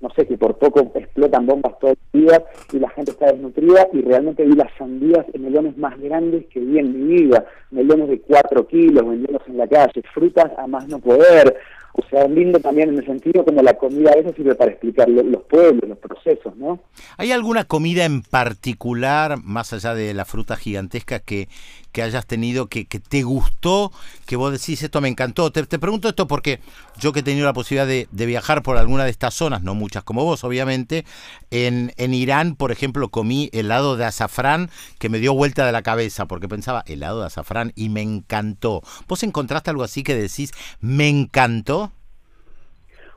no 0.01 0.09
sé, 0.11 0.25
que 0.25 0.37
por 0.37 0.57
poco 0.57 0.91
explotan 0.95 1.45
bombas 1.45 1.77
todos 1.79 1.97
los 2.13 2.23
días 2.23 2.41
y 2.73 2.79
la 2.79 2.89
gente 2.89 3.11
está 3.11 3.27
desnutrida 3.27 3.87
y 3.93 4.01
realmente 4.01 4.43
vi 4.43 4.53
las 4.53 4.71
sandías 4.77 5.25
en 5.33 5.43
melones 5.43 5.77
más 5.77 5.99
grandes 5.99 6.45
que 6.47 6.59
vi 6.59 6.79
en 6.79 7.07
mi 7.07 7.15
vida, 7.15 7.45
melones 7.71 8.09
de 8.09 8.19
4 8.21 8.67
kilos 8.67 9.07
vendidos 9.07 9.41
en 9.47 9.57
la 9.57 9.67
calle, 9.67 10.01
frutas 10.13 10.51
a 10.57 10.67
más 10.67 10.87
no 10.87 10.99
poder, 10.99 11.55
o 11.97 12.03
sea, 12.09 12.27
lindo 12.27 12.59
también 12.59 12.89
en 12.89 12.97
el 12.97 13.05
sentido 13.05 13.45
como 13.45 13.61
la 13.61 13.75
comida 13.75 14.11
a 14.11 14.15
veces 14.15 14.35
sirve 14.35 14.53
para 14.55 14.71
explicar 14.71 15.07
los 15.07 15.43
pueblos, 15.43 15.87
los 15.87 15.97
procesos, 15.97 16.55
¿no? 16.57 16.79
¿Hay 17.17 17.31
alguna 17.31 17.63
comida 17.63 18.03
en 18.03 18.21
particular, 18.21 19.37
más 19.41 19.71
allá 19.71 19.95
de 19.95 20.13
la 20.13 20.25
fruta 20.25 20.57
gigantesca, 20.57 21.19
que, 21.19 21.47
que 21.95 22.03
hayas 22.03 22.27
tenido 22.27 22.67
que, 22.67 22.87
que 22.87 22.99
te 22.99 23.23
gustó, 23.23 23.89
que 24.27 24.35
vos 24.35 24.51
decís, 24.51 24.83
esto 24.83 24.99
me 24.99 25.07
encantó? 25.07 25.49
Te, 25.49 25.65
te 25.65 25.79
pregunto 25.79 26.09
esto 26.09 26.27
porque 26.27 26.59
yo 26.99 27.13
que 27.13 27.21
he 27.21 27.23
tenido 27.23 27.45
la 27.45 27.53
posibilidad 27.53 27.87
de, 27.87 28.09
de, 28.11 28.25
viajar 28.25 28.63
por 28.63 28.75
alguna 28.75 29.05
de 29.05 29.11
estas 29.11 29.33
zonas, 29.33 29.63
no 29.63 29.75
muchas 29.75 30.03
como 30.03 30.25
vos, 30.25 30.43
obviamente, 30.43 31.05
en, 31.51 31.93
en 31.95 32.13
Irán, 32.13 32.57
por 32.57 32.73
ejemplo, 32.73 33.07
comí 33.07 33.49
helado 33.53 33.95
de 33.95 34.03
azafrán 34.03 34.69
que 34.99 35.07
me 35.07 35.19
dio 35.19 35.33
vuelta 35.33 35.65
de 35.65 35.71
la 35.71 35.83
cabeza, 35.83 36.25
porque 36.25 36.49
pensaba, 36.49 36.83
helado 36.85 37.21
de 37.21 37.27
azafrán, 37.27 37.71
y 37.75 37.87
me 37.87 38.01
encantó. 38.01 38.81
¿Vos 39.07 39.23
encontraste 39.23 39.69
algo 39.69 39.83
así 39.83 40.03
que 40.03 40.15
decís, 40.15 40.51
me 40.81 41.07
encantó? 41.07 41.93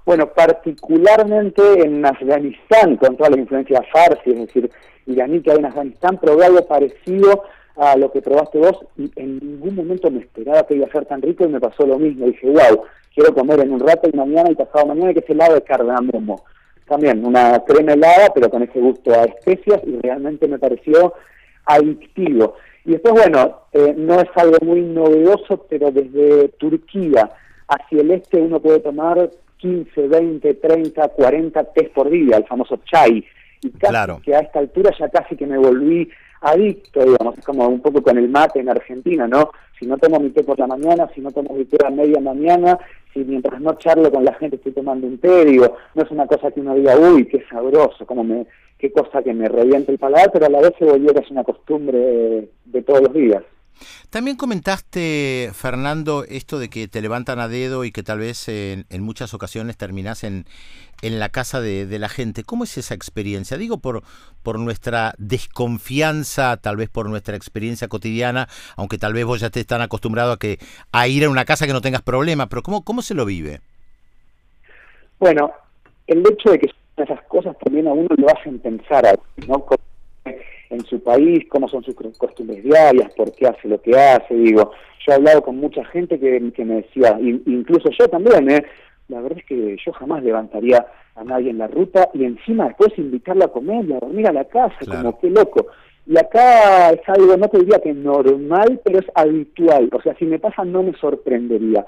Bueno, 0.06 0.32
particularmente 0.32 1.82
en 1.82 2.06
Afganistán, 2.06 2.96
con 2.96 3.16
toda 3.16 3.30
la 3.30 3.40
influencia 3.40 3.82
farsi, 3.92 4.30
es 4.30 4.38
decir, 4.38 4.70
iraní 5.06 5.42
que 5.42 5.50
hay 5.50 5.58
en 5.58 5.66
Afganistán, 5.66 6.16
probé 6.20 6.46
algo 6.46 6.64
parecido 6.68 7.42
a 7.78 7.96
lo 7.96 8.10
que 8.10 8.20
probaste 8.20 8.58
vos 8.58 8.76
y 8.96 9.10
en 9.16 9.38
ningún 9.38 9.76
momento 9.76 10.10
me 10.10 10.20
esperaba 10.20 10.66
que 10.66 10.74
iba 10.74 10.86
a 10.86 10.92
ser 10.92 11.06
tan 11.06 11.22
rico 11.22 11.44
y 11.44 11.48
me 11.48 11.60
pasó 11.60 11.86
lo 11.86 11.98
mismo. 11.98 12.26
Dije, 12.26 12.48
wow, 12.48 12.82
quiero 13.14 13.32
comer 13.32 13.60
en 13.60 13.72
un 13.72 13.80
rato 13.80 14.08
y 14.12 14.16
mañana 14.16 14.50
y 14.50 14.56
pasado 14.56 14.86
mañana, 14.86 15.12
que 15.12 15.20
es 15.20 15.30
helado 15.30 15.54
de 15.54 15.62
cardamomo. 15.62 16.44
También 16.86 17.24
una 17.24 17.62
crema 17.64 17.92
helada, 17.92 18.32
pero 18.34 18.50
con 18.50 18.62
ese 18.62 18.80
gusto 18.80 19.12
a 19.12 19.24
especias 19.24 19.80
y 19.86 19.98
realmente 20.00 20.48
me 20.48 20.58
pareció 20.58 21.14
adictivo. 21.66 22.56
Y 22.84 22.92
después, 22.92 23.14
bueno, 23.14 23.60
eh, 23.72 23.94
no 23.96 24.20
es 24.20 24.28
algo 24.34 24.56
muy 24.62 24.80
novedoso, 24.80 25.66
pero 25.68 25.90
desde 25.92 26.48
Turquía 26.58 27.30
hacia 27.68 28.00
el 28.00 28.10
este 28.10 28.38
uno 28.38 28.60
puede 28.60 28.80
tomar 28.80 29.30
15, 29.58 30.08
20, 30.08 30.54
30, 30.54 31.08
40 31.08 31.64
test 31.64 31.92
por 31.92 32.10
día, 32.10 32.38
el 32.38 32.46
famoso 32.46 32.80
chai. 32.90 33.24
Y 33.60 33.70
casi 33.70 34.22
que 34.22 34.34
a 34.34 34.40
esta 34.40 34.58
altura 34.58 34.92
ya 34.98 35.08
casi 35.08 35.36
que 35.36 35.46
me 35.46 35.58
volví 35.58 36.08
adicto, 36.40 37.04
digamos, 37.04 37.38
es 37.38 37.44
como 37.44 37.66
un 37.68 37.80
poco 37.80 38.02
con 38.02 38.18
el 38.18 38.28
mate 38.28 38.60
en 38.60 38.68
Argentina, 38.68 39.26
¿no? 39.26 39.50
Si 39.78 39.86
no 39.86 39.96
tomo 39.98 40.18
mi 40.18 40.30
té 40.30 40.42
por 40.42 40.58
la 40.58 40.66
mañana, 40.66 41.08
si 41.14 41.20
no 41.20 41.30
tomo 41.30 41.54
mi 41.54 41.64
té 41.64 41.76
a 41.84 41.90
media 41.90 42.20
mañana, 42.20 42.78
si 43.12 43.20
mientras 43.20 43.60
no 43.60 43.74
charlo 43.74 44.10
con 44.10 44.24
la 44.24 44.34
gente 44.34 44.56
estoy 44.56 44.72
tomando 44.72 45.06
un 45.06 45.18
té, 45.18 45.44
digo, 45.44 45.76
no 45.94 46.02
es 46.02 46.10
una 46.10 46.26
cosa 46.26 46.50
que 46.50 46.60
uno 46.60 46.74
diga, 46.74 46.96
uy, 46.96 47.26
qué 47.26 47.44
sabroso, 47.50 48.06
como 48.06 48.24
me, 48.24 48.46
qué 48.78 48.92
cosa 48.92 49.22
que 49.22 49.34
me 49.34 49.48
revienta 49.48 49.92
el 49.92 49.98
paladar, 49.98 50.30
pero 50.32 50.46
a 50.46 50.50
la 50.50 50.60
vez 50.60 50.72
se 50.78 50.84
volvió 50.84 51.12
es 51.14 51.30
una 51.30 51.44
costumbre 51.44 52.48
de 52.64 52.82
todos 52.82 53.02
los 53.02 53.12
días. 53.12 53.42
También 54.10 54.36
comentaste, 54.36 55.50
Fernando, 55.52 56.24
esto 56.28 56.58
de 56.58 56.68
que 56.68 56.88
te 56.88 57.00
levantan 57.00 57.38
a 57.38 57.48
dedo 57.48 57.84
y 57.84 57.92
que 57.92 58.02
tal 58.02 58.18
vez 58.18 58.48
en, 58.48 58.84
muchas 59.00 59.34
ocasiones 59.34 59.76
terminas 59.76 60.24
en, 60.24 60.46
en 61.02 61.18
la 61.18 61.28
casa 61.28 61.60
de, 61.60 61.98
la 61.98 62.08
gente. 62.08 62.44
¿Cómo 62.44 62.64
es 62.64 62.78
esa 62.78 62.94
experiencia? 62.94 63.56
Digo 63.56 63.78
por, 63.78 64.02
por 64.42 64.58
nuestra 64.58 65.14
desconfianza, 65.18 66.56
tal 66.56 66.76
vez 66.76 66.88
por 66.88 67.08
nuestra 67.08 67.36
experiencia 67.36 67.88
cotidiana, 67.88 68.48
aunque 68.76 68.98
tal 68.98 69.12
vez 69.12 69.24
vos 69.24 69.40
ya 69.40 69.46
estés 69.46 69.66
tan 69.66 69.80
acostumbrado 69.80 70.32
a, 70.32 70.38
que, 70.38 70.58
a 70.92 71.08
ir 71.08 71.24
a 71.24 71.30
una 71.30 71.44
casa 71.44 71.66
que 71.66 71.72
no 71.72 71.80
tengas 71.80 72.02
problema, 72.02 72.48
pero 72.48 72.62
¿cómo, 72.62 72.84
cómo 72.84 73.02
se 73.02 73.14
lo 73.14 73.24
vive? 73.24 73.60
Bueno, 75.18 75.52
el 76.06 76.20
hecho 76.20 76.50
de 76.50 76.58
que 76.58 76.70
esas 76.96 77.22
cosas 77.24 77.56
también 77.64 77.86
a 77.88 77.92
uno 77.92 78.08
lo 78.16 78.28
hacen 78.28 78.58
pensar, 78.58 79.18
¿no? 79.46 79.66
En 80.70 80.84
su 80.84 81.02
país, 81.02 81.46
cómo 81.48 81.68
son 81.68 81.82
sus 81.82 81.94
costumbres 82.18 82.62
diarias, 82.62 83.12
por 83.14 83.32
qué 83.32 83.46
hace 83.46 83.68
lo 83.68 83.80
que 83.80 83.98
hace, 83.98 84.34
digo, 84.34 84.72
yo 85.06 85.12
he 85.12 85.14
hablado 85.14 85.42
con 85.42 85.56
mucha 85.56 85.84
gente 85.86 86.20
que, 86.20 86.52
que 86.54 86.64
me 86.64 86.82
decía, 86.82 87.18
incluso 87.20 87.88
yo 87.98 88.06
también, 88.08 88.50
¿eh? 88.50 88.64
La 89.08 89.20
verdad 89.20 89.38
es 89.38 89.44
que 89.46 89.76
yo 89.84 89.92
jamás 89.92 90.22
levantaría 90.22 90.86
a 91.14 91.24
nadie 91.24 91.50
en 91.50 91.58
la 91.58 91.66
ruta 91.66 92.08
y 92.14 92.24
encima 92.24 92.66
después 92.66 92.96
invitarlo 92.98 93.44
a 93.44 93.52
comer 93.52 93.84
y 93.86 93.92
a 93.92 93.98
dormir 93.98 94.28
a 94.28 94.32
la 94.32 94.44
casa, 94.44 94.78
como 94.86 95.18
qué 95.18 95.30
loco. 95.30 95.66
Y 96.06 96.16
acá 96.16 96.90
es 96.90 97.06
algo, 97.06 97.36
no 97.36 97.48
te 97.48 97.58
diría 97.58 97.80
que 97.80 97.92
normal, 97.92 98.80
pero 98.82 98.98
es 98.98 99.06
habitual. 99.14 99.90
O 99.92 100.00
sea, 100.00 100.14
si 100.16 100.24
me 100.24 100.38
pasa 100.38 100.64
no 100.64 100.82
me 100.82 100.94
sorprendería. 100.94 101.84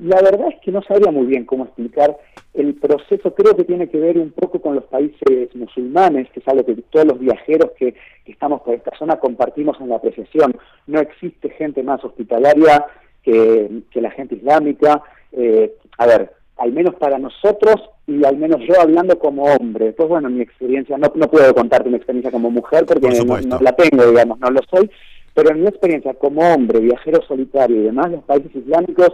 La 0.00 0.20
verdad 0.20 0.48
es 0.48 0.60
que 0.60 0.72
no 0.72 0.82
sabría 0.82 1.12
muy 1.12 1.26
bien 1.26 1.44
cómo 1.44 1.64
explicar 1.64 2.18
el 2.52 2.74
proceso. 2.74 3.32
Creo 3.32 3.54
que 3.54 3.62
tiene 3.62 3.88
que 3.88 4.00
ver 4.00 4.18
un 4.18 4.32
poco 4.32 4.60
con 4.60 4.74
los 4.74 4.84
países 4.84 5.54
musulmanes, 5.54 6.28
que 6.30 6.40
es 6.40 6.48
algo 6.48 6.64
que 6.64 6.74
todos 6.90 7.06
los 7.06 7.20
viajeros 7.20 7.70
que, 7.78 7.94
estamos 8.26 8.62
por 8.62 8.74
esta 8.74 8.90
zona 8.98 9.16
compartimos 9.16 9.80
en 9.80 9.90
la 9.90 9.96
apreciación. 9.96 10.56
No 10.88 10.98
existe 10.98 11.50
gente 11.50 11.84
más 11.84 12.04
hospitalaria 12.04 12.84
que, 13.22 13.82
la 13.94 14.10
gente 14.10 14.34
islámica. 14.34 15.00
Eh, 15.30 15.76
a 15.98 16.06
ver, 16.06 16.32
al 16.56 16.72
menos 16.72 16.94
para 16.96 17.18
nosotros 17.18 17.76
y 18.06 18.24
al 18.24 18.36
menos 18.36 18.60
yo 18.66 18.80
hablando 18.80 19.18
como 19.18 19.44
hombre. 19.44 19.92
Pues 19.92 20.08
bueno, 20.08 20.30
mi 20.30 20.40
experiencia, 20.40 20.96
no, 20.98 21.10
no 21.14 21.28
puedo 21.28 21.54
contarte 21.54 21.88
mi 21.88 21.96
experiencia 21.96 22.30
como 22.30 22.50
mujer 22.50 22.84
porque 22.86 23.08
no, 23.08 23.60
la 23.60 23.72
tengo, 23.72 24.06
digamos, 24.06 24.38
no 24.38 24.50
lo 24.50 24.60
soy, 24.70 24.90
pero 25.34 25.50
en 25.50 25.62
mi 25.62 25.68
experiencia 25.68 26.14
como 26.14 26.42
hombre, 26.42 26.80
viajero 26.80 27.22
solitario 27.22 27.76
y 27.76 27.84
demás, 27.84 28.10
los 28.10 28.22
países 28.24 28.54
islámicos 28.54 29.10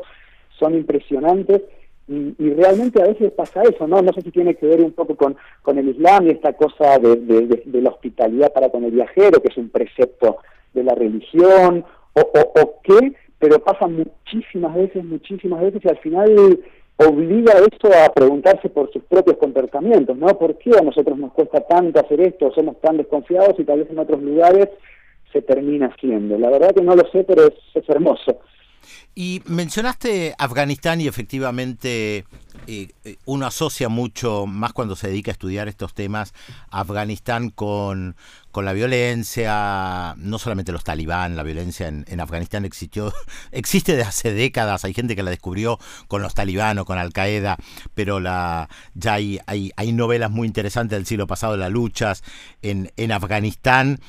son 0.59 0.75
impresionantes 0.75 1.63
y, 2.09 2.51
realmente 2.55 3.01
a 3.01 3.07
veces 3.07 3.31
pasa 3.31 3.63
eso, 3.63 3.87
¿no? 3.87 4.03
No 4.03 4.13
sé 4.13 4.23
si 4.23 4.33
tiene 4.33 4.57
que 4.57 4.67
ver 4.67 4.81
un 4.81 4.91
poco 4.91 5.15
con, 5.15 5.37
con 5.63 5.79
el 5.79 5.89
Islam 5.91 6.27
y 6.27 6.31
esta 6.31 6.53
cosa 6.55 6.99
de, 6.99 7.15
de, 7.17 7.81
la 7.81 7.91
hospitalidad 7.91 8.53
para 8.53 8.69
con 8.69 8.83
el 8.83 8.91
viajero, 8.91 9.41
que 9.41 9.49
es 9.49 9.57
un 9.57 9.69
precepto 9.69 10.39
de 10.75 10.83
la 10.83 10.97
religión, 10.97 11.85
o, 12.15 12.21
o, 12.21 12.61
o 12.61 12.81
qué, 12.83 13.13
pero 13.39 13.61
pasa 13.61 13.87
muchísimas 13.87 14.75
veces, 14.75 15.05
muchísimas 15.05 15.61
veces 15.61 15.83
y 15.85 15.89
al 15.89 15.99
final 15.99 16.61
obliga 17.07 17.55
a 17.55 17.61
esto 17.61 17.89
a 17.89 18.13
preguntarse 18.13 18.69
por 18.69 18.93
sus 18.93 19.03
propios 19.05 19.37
comportamientos, 19.39 20.17
¿no? 20.17 20.27
¿Por 20.39 20.57
qué 20.59 20.71
a 20.79 20.83
nosotros 20.83 21.19
nos 21.19 21.33
cuesta 21.33 21.61
tanto 21.61 22.01
hacer 22.01 22.21
esto? 22.21 22.53
Somos 22.53 22.81
tan 22.81 22.97
desconfiados 22.99 23.59
y 23.59 23.65
tal 23.65 23.81
vez 23.81 23.91
en 23.91 23.99
otros 23.99 24.23
lugares 24.23 24.69
se 25.33 25.43
termina 25.43 25.87
haciendo. 25.87 26.39
La 26.39 26.51
verdad 26.51 26.75
que 26.75 26.83
no 26.83 26.95
lo 26.95 27.09
sé, 27.11 27.25
pero 27.25 27.47
es 27.47 27.89
hermoso. 27.89 28.41
Y 29.15 29.43
mencionaste 29.47 30.35
Afganistán 30.39 31.01
y 31.01 31.09
efectivamente 31.09 32.25
eh, 32.67 32.89
eh, 33.05 33.17
uno 33.25 33.47
asocia 33.47 33.89
mucho, 33.89 34.47
más 34.47 34.73
cuando 34.73 34.97
se 34.97 35.09
dedica 35.09 35.31
a 35.31 35.33
estudiar 35.33 35.69
estos 35.69 35.95
temas, 35.95 36.33
Afganistán 36.71 37.51
con, 37.51 38.17
con 38.53 38.65
la 38.65 38.73
violencia, 38.73 40.15
no 40.19 40.39
solamente 40.39 40.73
los 40.73 40.85
talibán, 40.85 41.37
la 41.37 41.43
violencia 41.43 41.89
en, 41.89 42.21
Afganistán 42.21 42.65
existió, 42.65 43.13
existe 43.53 43.97
desde 43.97 44.09
hace 44.09 44.33
décadas, 44.33 44.85
hay 44.85 44.95
gente 44.95 45.17
que 45.17 45.23
la 45.23 45.31
descubrió 45.31 45.79
con 46.09 46.23
los 46.23 46.35
talibán 46.35 46.79
o 46.79 46.85
con 46.85 46.99
Al 46.99 47.13
Qaeda, 47.13 47.57
pero 47.95 48.21
la, 48.21 48.69
ya 48.95 49.15
hay, 49.15 49.41
hay, 49.47 49.73
hay 49.77 49.93
novelas 49.93 50.31
muy 50.31 50.47
interesantes 50.47 50.97
del 50.97 51.07
siglo 51.07 51.27
pasado, 51.27 51.57
las 51.57 51.71
luchas 51.71 52.23
en, 52.63 52.93
en 52.97 53.13
Afganistán 53.13 54.01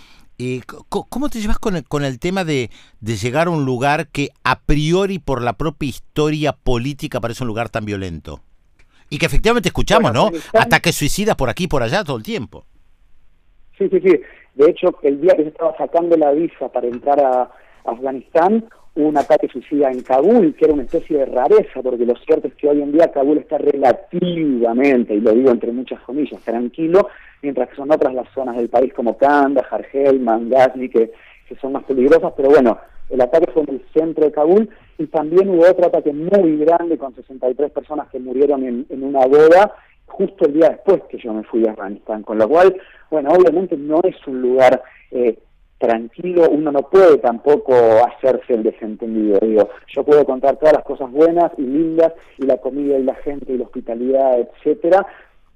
¿Cómo 0.89 1.29
te 1.29 1.39
llevas 1.39 1.59
con 1.59 1.75
el, 1.75 1.83
con 1.83 2.03
el 2.03 2.19
tema 2.19 2.43
de, 2.43 2.69
llegar 3.01 3.47
a 3.47 3.51
un 3.51 3.65
lugar 3.65 4.07
que 4.07 4.29
a 4.43 4.59
priori 4.59 5.19
por 5.19 5.41
la 5.41 5.53
propia 5.53 5.89
historia 5.89 6.53
política 6.53 7.19
parece 7.19 7.43
un 7.43 7.47
lugar 7.47 7.69
tan 7.69 7.85
violento? 7.85 8.39
Y 9.09 9.17
que 9.17 9.25
efectivamente 9.25 9.69
escuchamos, 9.69 10.13
¿no? 10.13 10.29
Ataques 10.53 10.95
suicidas 10.95 11.35
por 11.35 11.49
aquí 11.49 11.65
y 11.65 11.67
por 11.67 11.83
allá 11.83 12.03
todo 12.03 12.17
el 12.17 12.23
tiempo. 12.23 12.65
Sí, 13.77 13.89
sí, 13.89 13.99
sí. 13.99 14.21
De 14.55 14.69
hecho, 14.69 14.97
el 15.03 15.19
día 15.21 15.35
que 15.35 15.43
se 15.43 15.49
estaba 15.49 15.75
sacando 15.77 16.15
la 16.17 16.31
visa 16.31 16.69
para 16.69 16.87
entrar 16.87 17.19
a 17.19 17.51
Afganistán, 17.85 18.65
un 18.95 19.17
ataque 19.17 19.47
suicida 19.47 19.89
en 19.89 20.01
Kabul, 20.01 20.53
que 20.55 20.65
era 20.65 20.73
una 20.73 20.83
especie 20.83 21.19
de 21.19 21.25
rareza, 21.25 21.81
porque 21.81 22.05
lo 22.05 22.15
cierto 22.17 22.47
es 22.47 22.55
que 22.55 22.67
hoy 22.67 22.81
en 22.81 22.91
día 22.91 23.11
Kabul 23.11 23.37
está 23.37 23.57
relativamente, 23.57 25.15
y 25.15 25.21
lo 25.21 25.31
digo 25.31 25.51
entre 25.51 25.71
muchas 25.71 26.01
comillas, 26.01 26.41
tranquilo, 26.41 27.07
mientras 27.41 27.69
que 27.69 27.75
son 27.75 27.91
otras 27.91 28.13
las 28.13 28.29
zonas 28.33 28.57
del 28.57 28.69
país 28.69 28.93
como 28.93 29.17
Kanda, 29.17 29.65
Helmand, 29.93 30.51
Ghazni, 30.51 30.89
que, 30.89 31.11
que 31.47 31.55
son 31.55 31.71
más 31.73 31.83
peligrosas, 31.85 32.33
pero 32.35 32.49
bueno, 32.49 32.77
el 33.09 33.21
ataque 33.21 33.51
fue 33.51 33.63
en 33.63 33.69
el 33.75 33.85
centro 33.93 34.25
de 34.25 34.31
Kabul 34.31 34.69
y 34.97 35.07
también 35.07 35.49
hubo 35.49 35.69
otro 35.69 35.87
ataque 35.87 36.11
muy 36.11 36.57
grande 36.57 36.97
con 36.97 37.15
63 37.15 37.71
personas 37.71 38.09
que 38.09 38.19
murieron 38.19 38.63
en, 38.63 38.85
en 38.89 39.03
una 39.03 39.25
boda 39.25 39.73
justo 40.11 40.45
el 40.45 40.53
día 40.53 40.69
después 40.69 41.01
que 41.09 41.17
yo 41.17 41.33
me 41.33 41.43
fui 41.43 41.65
a 41.65 41.71
Afganistán, 41.71 42.23
con 42.23 42.37
lo 42.37 42.47
cual, 42.47 42.75
bueno, 43.09 43.29
obviamente 43.31 43.77
no 43.77 44.01
es 44.03 44.15
un 44.27 44.41
lugar 44.41 44.81
eh, 45.11 45.37
tranquilo, 45.81 46.47
uno 46.51 46.71
no 46.71 46.83
puede 46.83 47.17
tampoco 47.17 47.73
hacerse 48.05 48.53
el 48.53 48.61
desentendido, 48.61 49.39
digo, 49.41 49.69
yo 49.87 50.03
puedo 50.03 50.23
contar 50.25 50.57
todas 50.57 50.75
las 50.75 50.83
cosas 50.83 51.11
buenas 51.11 51.51
y 51.57 51.63
lindas 51.63 52.13
y 52.37 52.45
la 52.45 52.57
comida 52.57 52.99
y 52.99 53.03
la 53.03 53.15
gente 53.15 53.51
y 53.51 53.57
la 53.57 53.65
hospitalidad, 53.65 54.39
etcétera, 54.39 55.07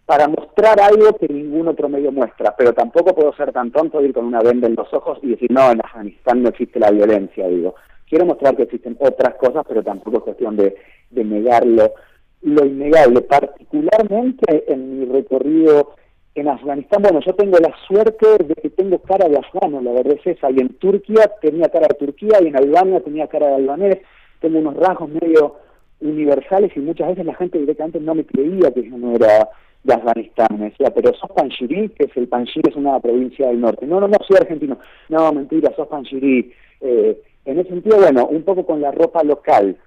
para 0.03 0.27
mostrar 0.27 0.81
algo 0.81 1.13
que 1.13 1.27
ningún 1.27 1.67
otro 1.67 1.89
medio 1.89 2.11
muestra, 2.11 2.55
pero 2.57 2.73
tampoco 2.73 3.13
puedo 3.13 3.33
ser 3.35 3.51
tan 3.51 3.71
tonto 3.71 3.99
de 3.99 4.07
ir 4.07 4.13
con 4.13 4.25
una 4.25 4.41
venda 4.41 4.67
en 4.67 4.75
los 4.75 4.91
ojos 4.93 5.19
y 5.21 5.29
decir, 5.29 5.51
no, 5.51 5.71
en 5.71 5.79
Afganistán 5.79 6.41
no 6.41 6.49
existe 6.49 6.79
la 6.79 6.89
violencia, 6.89 7.47
digo. 7.47 7.75
Quiero 8.09 8.25
mostrar 8.25 8.55
que 8.55 8.63
existen 8.63 8.97
otras 8.99 9.35
cosas, 9.35 9.63
pero 9.67 9.83
tampoco 9.83 10.17
es 10.17 10.23
cuestión 10.23 10.55
de, 10.55 10.75
de 11.11 11.23
negarlo, 11.23 11.93
lo 12.41 12.65
innegable, 12.65 13.21
particularmente 13.21 14.71
en 14.71 14.99
mi 14.99 15.05
recorrido 15.05 15.95
en 16.35 16.49
Afganistán, 16.49 17.01
bueno, 17.01 17.21
yo 17.25 17.33
tengo 17.33 17.57
la 17.59 17.73
suerte 17.87 18.43
de 18.43 18.55
que 18.55 18.69
tengo 18.69 18.99
cara 18.99 19.29
de 19.29 19.37
afgano, 19.37 19.81
la 19.81 19.93
verdad 19.93 20.17
es 20.21 20.37
esa, 20.37 20.51
y 20.51 20.59
en 20.59 20.69
Turquía 20.75 21.31
tenía 21.41 21.69
cara 21.69 21.87
de 21.87 22.05
Turquía 22.05 22.39
y 22.41 22.47
en 22.47 22.57
Albania 22.57 22.99
tenía 22.99 23.27
cara 23.27 23.47
de 23.47 23.55
albanés, 23.55 23.97
tengo 24.41 24.59
unos 24.59 24.75
rasgos 24.75 25.09
medio 25.09 25.55
universales 26.01 26.71
y 26.75 26.79
muchas 26.79 27.07
veces 27.07 27.25
la 27.25 27.35
gente 27.35 27.57
directamente 27.57 28.01
no 28.01 28.15
me 28.15 28.25
creía 28.25 28.71
que 28.73 28.83
yo 28.83 28.97
no 28.97 29.15
era 29.15 29.49
de 29.83 29.93
Afganistán, 29.93 30.47
me 30.57 30.65
decía, 30.71 30.93
pero 30.93 31.13
sos 31.13 31.29
Panjiri, 31.31 31.89
que 31.89 32.05
es 32.05 32.17
el 32.17 32.27
Panjiri 32.27 32.69
es 32.69 32.75
una 32.75 32.99
provincia 32.99 33.47
del 33.47 33.61
norte. 33.61 33.85
No, 33.85 33.99
no, 33.99 34.07
no, 34.07 34.17
soy 34.27 34.37
argentino. 34.37 34.79
No, 35.09 35.31
mentira, 35.31 35.71
sos 35.75 35.87
Panjiri. 35.87 36.51
Eh, 36.81 37.21
en 37.45 37.59
ese 37.59 37.69
sentido, 37.69 37.97
bueno, 37.97 38.25
un 38.25 38.41
poco 38.41 38.65
con 38.65 38.81
la 38.81 38.91
ropa 38.91 39.23
local, 39.23 39.77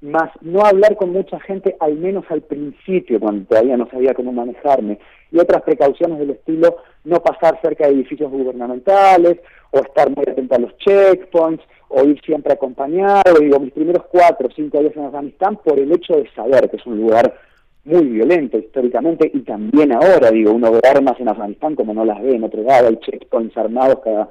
más 0.00 0.30
no 0.42 0.60
hablar 0.64 0.96
con 0.96 1.10
mucha 1.10 1.40
gente, 1.40 1.76
al 1.80 1.96
menos 1.96 2.24
al 2.28 2.42
principio, 2.42 3.18
cuando 3.18 3.46
todavía 3.46 3.76
no 3.76 3.88
sabía 3.90 4.14
cómo 4.14 4.32
manejarme, 4.32 4.98
y 5.32 5.38
otras 5.38 5.62
precauciones 5.62 6.18
del 6.18 6.30
estilo, 6.30 6.76
no 7.04 7.20
pasar 7.20 7.58
cerca 7.62 7.86
de 7.86 7.94
edificios 7.94 8.30
gubernamentales, 8.30 9.38
o 9.70 9.78
estar 9.78 10.08
muy 10.14 10.24
atento 10.28 10.54
a 10.54 10.58
los 10.58 10.76
checkpoints, 10.78 11.64
o 11.88 12.04
ir 12.04 12.20
siempre 12.22 12.52
acompañado, 12.52 13.38
digo, 13.40 13.58
mis 13.60 13.72
primeros 13.72 14.04
cuatro 14.10 14.48
o 14.48 14.54
cinco 14.54 14.80
días 14.80 14.96
en 14.96 15.04
Afganistán, 15.04 15.58
por 15.64 15.78
el 15.78 15.90
hecho 15.92 16.14
de 16.14 16.28
saber 16.34 16.68
que 16.68 16.76
es 16.76 16.86
un 16.86 16.98
lugar 16.98 17.34
muy 17.84 18.04
violento 18.04 18.58
históricamente 18.58 19.30
y 19.32 19.40
también 19.40 19.92
ahora, 19.92 20.30
digo, 20.30 20.52
uno 20.52 20.72
ve 20.72 20.80
armas 20.88 21.18
en 21.20 21.28
Afganistán 21.28 21.76
como 21.76 21.94
no 21.94 22.04
las 22.04 22.20
ve 22.20 22.34
en 22.34 22.42
otro 22.42 22.62
lado, 22.62 22.88
hay 22.88 22.96
checkpoints 22.96 23.56
armados 23.56 24.00
cada, 24.02 24.28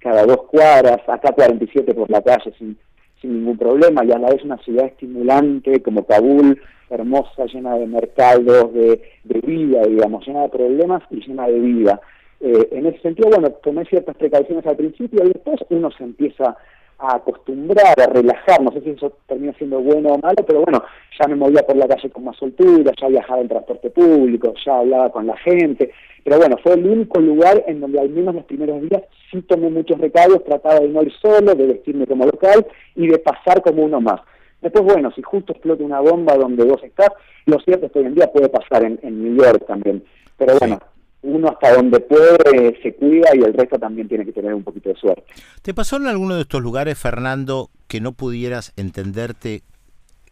cada 0.00 0.26
dos 0.26 0.42
cuadras, 0.50 0.98
acá 1.08 1.32
47 1.32 1.94
por 1.94 2.10
la 2.10 2.20
calle 2.20 2.52
sin, 2.58 2.76
sin 3.20 3.32
ningún 3.32 3.58
problema 3.58 4.04
y 4.04 4.12
a 4.12 4.18
la 4.18 4.30
vez 4.30 4.42
una 4.44 4.58
ciudad 4.58 4.86
estimulante 4.86 5.82
como 5.82 6.04
Kabul, 6.04 6.60
hermosa, 6.90 7.46
llena 7.46 7.76
de 7.76 7.86
mercados, 7.86 8.72
de, 8.72 9.02
de 9.24 9.40
vida, 9.40 9.82
digamos, 9.82 10.26
llena 10.26 10.42
de 10.42 10.48
problemas 10.48 11.02
y 11.10 11.20
llena 11.26 11.46
de 11.48 11.58
vida. 11.58 12.00
Eh, 12.40 12.68
en 12.72 12.86
ese 12.86 13.00
sentido, 13.00 13.30
bueno, 13.30 13.50
tomé 13.62 13.84
ciertas 13.86 14.16
precauciones 14.16 14.66
al 14.66 14.76
principio 14.76 15.24
y 15.24 15.28
después 15.28 15.60
uno 15.70 15.90
se 15.90 16.04
empieza 16.04 16.56
a 16.98 17.16
acostumbrar, 17.16 18.00
a 18.00 18.06
relajar, 18.06 18.60
no 18.62 18.72
sé 18.72 18.80
si 18.80 18.90
eso 18.90 19.12
termina 19.26 19.52
siendo 19.54 19.80
bueno 19.80 20.10
o 20.10 20.18
malo, 20.18 20.36
pero 20.46 20.62
bueno, 20.62 20.82
ya 21.18 21.28
me 21.28 21.36
movía 21.36 21.62
por 21.66 21.76
la 21.76 21.86
calle 21.86 22.10
con 22.10 22.24
más 22.24 22.36
soltura, 22.36 22.92
ya 23.00 23.08
viajaba 23.08 23.40
en 23.40 23.48
transporte 23.48 23.90
público, 23.90 24.54
ya 24.64 24.78
hablaba 24.78 25.10
con 25.10 25.26
la 25.26 25.36
gente, 25.36 25.92
pero 26.24 26.38
bueno, 26.38 26.56
fue 26.62 26.74
el 26.74 26.86
único 26.86 27.20
lugar 27.20 27.64
en 27.66 27.80
donde 27.80 28.00
al 28.00 28.08
menos 28.08 28.34
los 28.34 28.44
primeros 28.44 28.80
días 28.82 29.02
sí 29.30 29.42
tomé 29.42 29.68
muchos 29.68 29.98
recados, 29.98 30.44
trataba 30.44 30.80
de 30.80 30.88
no 30.88 31.02
ir 31.02 31.12
solo, 31.20 31.54
de 31.54 31.66
vestirme 31.66 32.06
como 32.06 32.24
local 32.24 32.66
y 32.94 33.06
de 33.08 33.18
pasar 33.18 33.62
como 33.62 33.84
uno 33.84 34.00
más. 34.00 34.20
Después, 34.62 34.84
bueno, 34.84 35.12
si 35.12 35.22
justo 35.22 35.52
explota 35.52 35.84
una 35.84 36.00
bomba 36.00 36.34
donde 36.34 36.64
vos 36.64 36.82
estás, 36.82 37.10
lo 37.44 37.60
cierto 37.60 37.86
es 37.86 37.92
que 37.92 37.98
hoy 37.98 38.06
en 38.06 38.14
día 38.14 38.32
puede 38.32 38.48
pasar 38.48 38.84
en, 38.84 38.98
en 39.02 39.22
New 39.22 39.42
York 39.42 39.66
también, 39.66 40.02
pero 40.36 40.58
bueno, 40.58 40.78
uno 41.26 41.48
hasta 41.48 41.74
donde 41.74 42.00
puede 42.00 42.80
se 42.82 42.94
cuida 42.94 43.30
y 43.34 43.38
el 43.38 43.54
resto 43.54 43.78
también 43.78 44.08
tiene 44.08 44.24
que 44.24 44.32
tener 44.32 44.54
un 44.54 44.62
poquito 44.62 44.88
de 44.90 44.96
suerte. 44.96 45.24
¿Te 45.62 45.74
pasó 45.74 45.96
en 45.96 46.06
alguno 46.06 46.36
de 46.36 46.42
estos 46.42 46.62
lugares, 46.62 46.98
Fernando, 46.98 47.70
que 47.88 48.00
no 48.00 48.12
pudieras 48.12 48.72
entenderte 48.76 49.62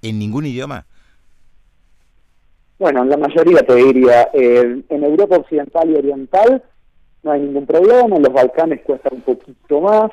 en 0.03 0.19
ningún 0.19 0.47
idioma? 0.47 0.87
Bueno, 2.79 3.03
en 3.03 3.09
la 3.09 3.17
mayoría 3.17 3.61
te 3.61 3.75
diría, 3.75 4.29
en 4.33 4.85
Europa 5.05 5.37
Occidental 5.37 5.89
y 5.91 5.95
Oriental 5.95 6.63
no 7.23 7.33
hay 7.33 7.41
ningún 7.41 7.67
problema, 7.67 8.17
en 8.17 8.23
los 8.23 8.33
Balcanes 8.33 8.83
cuesta 8.83 9.09
un 9.11 9.23
poquito 9.23 9.81
más, 9.81 10.11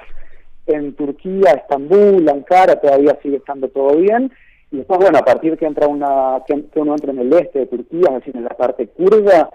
en 0.65 0.93
Turquía, 0.95 1.51
Estambul, 1.51 2.27
Ankara 2.29 2.79
todavía 2.79 3.17
sigue 3.21 3.37
estando 3.37 3.67
todo 3.67 3.97
bien, 3.97 4.31
Y 4.71 4.77
después, 4.77 4.99
bueno, 5.01 5.17
a 5.17 5.25
partir 5.25 5.57
que 5.57 5.65
entra 5.65 5.87
una 5.87 6.41
que, 6.47 6.63
uno 6.79 6.93
entra 6.93 7.11
en 7.11 7.19
el 7.19 7.33
este 7.33 7.59
de 7.59 7.65
Turquía, 7.65 8.07
es 8.07 8.13
decir, 8.13 8.37
en 8.37 8.45
la 8.45 8.55
parte 8.55 8.87
kurda, 8.87 9.49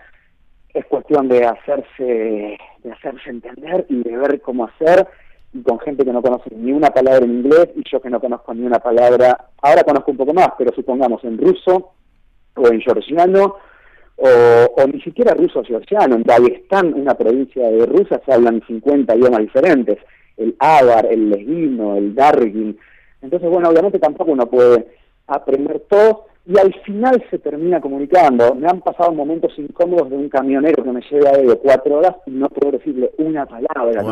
es 0.79 0.87
cuestión 0.87 1.29
de 1.29 1.45
hacerse 1.45 2.59
de 2.83 2.93
hacerse 2.93 3.31
entender 3.31 3.87
y 3.89 4.03
de 4.03 4.17
ver 4.17 4.41
cómo 4.41 4.65
hacer 4.65 5.07
y 5.53 5.63
con 5.63 5.79
gente 5.81 6.05
que 6.05 6.13
no 6.13 6.23
conoce 6.23 6.51
ni 6.55 6.73
una 6.73 6.91
palabra 6.91 7.25
en 7.25 7.39
inglés 7.39 7.71
y 7.75 7.83
yo 7.91 8.01
que 8.01 8.11
no 8.11 8.21
conozco 8.21 8.53
ni 8.53 8.67
una 8.67 8.79
palabra, 8.79 9.49
ahora 9.63 9.85
conozco 9.85 10.11
un 10.11 10.17
poco 10.19 10.35
más, 10.35 10.49
pero 10.59 10.73
supongamos 10.75 11.25
en 11.25 11.39
ruso 11.39 11.93
o 12.55 12.69
en 12.69 12.81
georgiano 12.81 13.57
o, 14.19 14.87
ni 14.87 15.01
siquiera 15.01 15.35
ruso 15.35 15.63
georgiano, 15.63 16.17
en 16.17 16.23
Dagestán, 16.23 16.95
una 16.95 17.15
provincia 17.15 17.69
de 17.69 17.85
Rusia, 17.85 18.21
se 18.25 18.33
hablan 18.33 18.63
50 18.67 19.15
idiomas 19.15 19.41
diferentes, 19.41 19.99
el 20.39 20.57
avar, 20.59 21.07
el 21.07 21.31
lesguino, 21.31 21.97
el 21.97 22.15
dargin, 22.15 22.79
entonces 23.21 23.49
bueno, 23.49 23.69
obviamente 23.69 23.99
tampoco 23.99 24.33
uno 24.33 24.47
puede 24.47 24.87
aprender 25.27 25.81
todo 25.89 26.27
y 26.47 26.59
al 26.59 26.73
final 26.85 27.23
se 27.29 27.39
termina 27.39 27.81
comunicando. 27.81 28.55
Me 28.55 28.69
han 28.69 28.81
pasado 28.81 29.13
momentos 29.13 29.53
incómodos 29.59 30.11
de 30.11 30.17
un 30.17 30.29
camionero 30.29 30.85
que 30.85 30.93
me 30.93 31.01
lleva 31.11 31.33
de 31.33 31.57
cuatro 31.57 31.99
horas 31.99 32.15
y 32.27 32.31
no 32.31 32.49
puedo 32.49 32.79
decirle 32.79 33.11
una 33.19 33.47
palabra, 33.47 34.03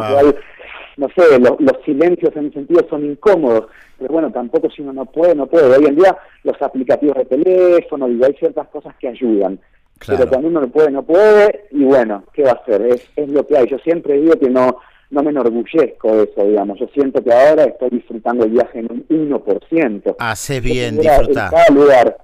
no 0.96 1.08
sé, 1.08 1.40
los 1.40 1.76
silencios 1.84 2.34
en 2.36 2.44
mi 2.44 2.52
sentido 2.52 2.86
son 2.88 3.04
incómodos, 3.04 3.66
pero 3.98 4.12
bueno, 4.12 4.30
tampoco 4.30 4.70
si 4.70 4.80
uno 4.82 4.92
no 4.92 5.06
puede, 5.06 5.34
no 5.34 5.46
puede. 5.46 5.76
Hoy 5.76 5.86
en 5.86 5.96
día 5.96 6.16
los 6.44 6.60
aplicativos 6.62 7.16
de 7.16 7.24
teléfono, 7.24 8.08
y 8.08 8.22
hay 8.22 8.32
ciertas 8.34 8.68
cosas 8.68 8.94
que 9.00 9.08
ayudan. 9.08 9.58
Pero 10.06 10.28
cuando 10.28 10.48
uno 10.48 10.60
no 10.60 10.68
puede, 10.68 10.90
no 10.90 11.02
puede, 11.02 11.66
y 11.72 11.82
bueno, 11.84 12.24
¿qué 12.32 12.42
va 12.42 12.50
a 12.50 12.54
hacer? 12.54 12.82
Es, 12.82 13.10
es 13.16 13.28
lo 13.28 13.46
que 13.46 13.56
hay. 13.56 13.66
Yo 13.66 13.78
siempre 13.78 14.20
digo 14.20 14.34
que 14.38 14.50
no 14.50 14.78
no 15.10 15.22
me 15.22 15.30
enorgullezco 15.30 16.16
de 16.16 16.24
eso, 16.24 16.44
digamos. 16.44 16.78
Yo 16.78 16.88
siento 16.92 17.22
que 17.22 17.32
ahora 17.32 17.64
estoy 17.64 17.90
disfrutando 17.90 18.44
el 18.44 18.50
viaje 18.50 18.80
en 18.80 18.90
un 18.90 19.30
1%. 19.30 20.16
Hace 20.18 20.60
bien, 20.60 20.98
disfrutar. 20.98 21.44
En 21.46 21.50
cada 21.50 21.68
lugar. 21.70 22.23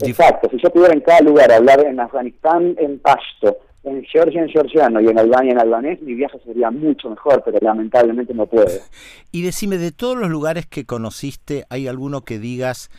Exacto, 0.00 0.48
si 0.50 0.58
yo 0.58 0.70
pudiera 0.70 0.94
en 0.94 1.00
cada 1.00 1.20
lugar 1.20 1.52
hablar 1.52 1.84
en 1.84 2.00
Afganistán 2.00 2.74
en 2.78 2.98
pashto, 2.98 3.58
en 3.84 4.04
Georgia 4.04 4.42
en 4.42 4.48
georgiano 4.48 5.00
y 5.00 5.08
en 5.08 5.18
Albania 5.18 5.52
en 5.52 5.60
albanés, 5.60 6.00
mi 6.02 6.14
viaje 6.14 6.38
sería 6.44 6.70
mucho 6.70 7.10
mejor, 7.10 7.42
pero 7.44 7.58
lamentablemente 7.60 8.32
no 8.34 8.46
puedo. 8.46 8.68
Y 9.32 9.42
decime, 9.42 9.78
de 9.78 9.92
todos 9.92 10.16
los 10.16 10.28
lugares 10.28 10.66
que 10.66 10.84
conociste, 10.84 11.64
¿hay 11.70 11.88
alguno 11.88 12.22
que 12.22 12.38
digas, 12.38 12.90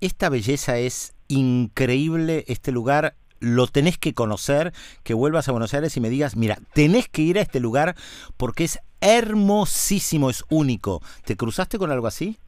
esta 0.00 0.28
belleza 0.28 0.78
es 0.78 1.14
increíble, 1.28 2.44
este 2.46 2.72
lugar 2.72 3.14
lo 3.40 3.66
tenés 3.66 3.98
que 3.98 4.14
conocer, 4.14 4.72
que 5.02 5.14
vuelvas 5.14 5.48
a 5.48 5.52
Buenos 5.52 5.74
Aires 5.74 5.96
y 5.96 6.00
me 6.00 6.10
digas, 6.10 6.36
mira, 6.36 6.58
tenés 6.74 7.08
que 7.08 7.22
ir 7.22 7.38
a 7.38 7.42
este 7.42 7.58
lugar 7.58 7.96
porque 8.36 8.64
es 8.64 8.78
hermosísimo, 9.00 10.30
es 10.30 10.44
único. 10.48 11.02
¿Te 11.24 11.36
cruzaste 11.36 11.76
con 11.78 11.90
algo 11.90 12.06
así? 12.06 12.38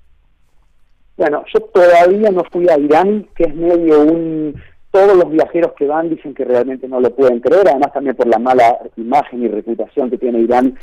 Bueno, 1.16 1.44
yo 1.52 1.60
todavía 1.60 2.30
no 2.30 2.42
fui 2.50 2.68
a 2.68 2.78
Irán, 2.78 3.28
que 3.36 3.44
es 3.44 3.54
medio 3.54 4.02
un... 4.02 4.60
Todos 4.90 5.16
los 5.16 5.30
viajeros 5.30 5.72
que 5.76 5.86
van 5.86 6.08
dicen 6.08 6.34
que 6.34 6.44
realmente 6.44 6.86
no 6.86 7.00
lo 7.00 7.12
pueden 7.14 7.40
creer, 7.40 7.66
además 7.68 7.92
también 7.92 8.14
por 8.14 8.28
la 8.28 8.38
mala 8.38 8.78
imagen 8.96 9.42
y 9.42 9.48
reputación 9.48 10.08
que 10.08 10.18
tiene 10.18 10.38
Irán 10.38 10.78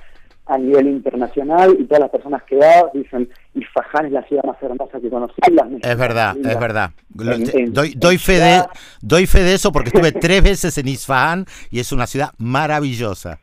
a 0.47 0.57
nivel 0.57 0.87
internacional 0.87 1.77
y 1.79 1.85
todas 1.85 2.01
las 2.01 2.09
personas 2.09 2.43
que 2.43 2.57
van 2.57 2.85
dicen 2.93 3.29
Isfahan 3.53 4.07
es 4.07 4.11
la 4.11 4.23
ciudad 4.23 4.43
más 4.43 4.61
hermosa 4.61 4.99
que 4.99 5.09
conocí. 5.09 5.35
Es 5.81 5.97
verdad, 5.97 6.35
es 6.43 6.59
verdad. 6.59 6.89
doy, 7.09 7.93
doy, 7.95 8.17
fe 8.17 8.33
de, 8.33 8.63
doy 9.01 9.27
fe 9.27 9.43
de 9.43 9.53
eso 9.53 9.71
porque 9.71 9.89
estuve 9.89 10.11
tres 10.11 10.43
veces 10.43 10.77
en 10.77 10.89
Isfahan 10.89 11.45
y 11.69 11.79
es 11.79 11.93
una 11.93 12.05
ciudad 12.05 12.31
maravillosa. 12.37 13.39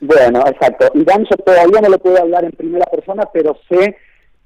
Bueno, 0.00 0.40
exacto. 0.46 0.90
Irán 0.94 1.24
yo 1.24 1.36
todavía 1.44 1.80
no 1.80 1.88
lo 1.88 1.98
puedo 1.98 2.18
hablar 2.18 2.44
en 2.44 2.52
primera 2.52 2.84
persona, 2.86 3.24
pero 3.32 3.56
sé 3.68 3.96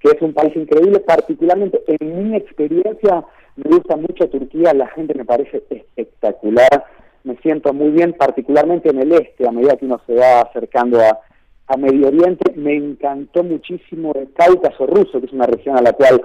que 0.02 0.10
es 0.10 0.20
un 0.20 0.32
país 0.32 0.54
increíble, 0.56 1.00
particularmente 1.00 1.82
en 1.86 2.30
mi 2.30 2.36
experiencia 2.36 3.24
me 3.56 3.64
gusta 3.76 3.96
mucho 3.96 4.28
Turquía, 4.28 4.74
la 4.74 4.88
gente 4.88 5.14
me 5.14 5.24
parece 5.24 5.62
espectacular, 5.70 6.84
me 7.24 7.36
siento 7.36 7.72
muy 7.72 7.90
bien, 7.90 8.14
particularmente 8.14 8.90
en 8.90 9.00
el 9.00 9.12
este, 9.12 9.46
a 9.46 9.52
medida 9.52 9.76
que 9.76 9.84
uno 9.84 10.00
se 10.06 10.14
va 10.14 10.40
acercando 10.40 11.00
a, 11.00 11.20
a 11.66 11.76
Medio 11.76 12.08
Oriente, 12.08 12.52
me 12.56 12.74
encantó 12.74 13.44
muchísimo 13.44 14.12
el 14.14 14.32
Cáucaso 14.32 14.86
ruso, 14.86 15.20
que 15.20 15.26
es 15.26 15.32
una 15.32 15.46
región 15.46 15.76
a 15.76 15.82
la 15.82 15.92
cual 15.92 16.22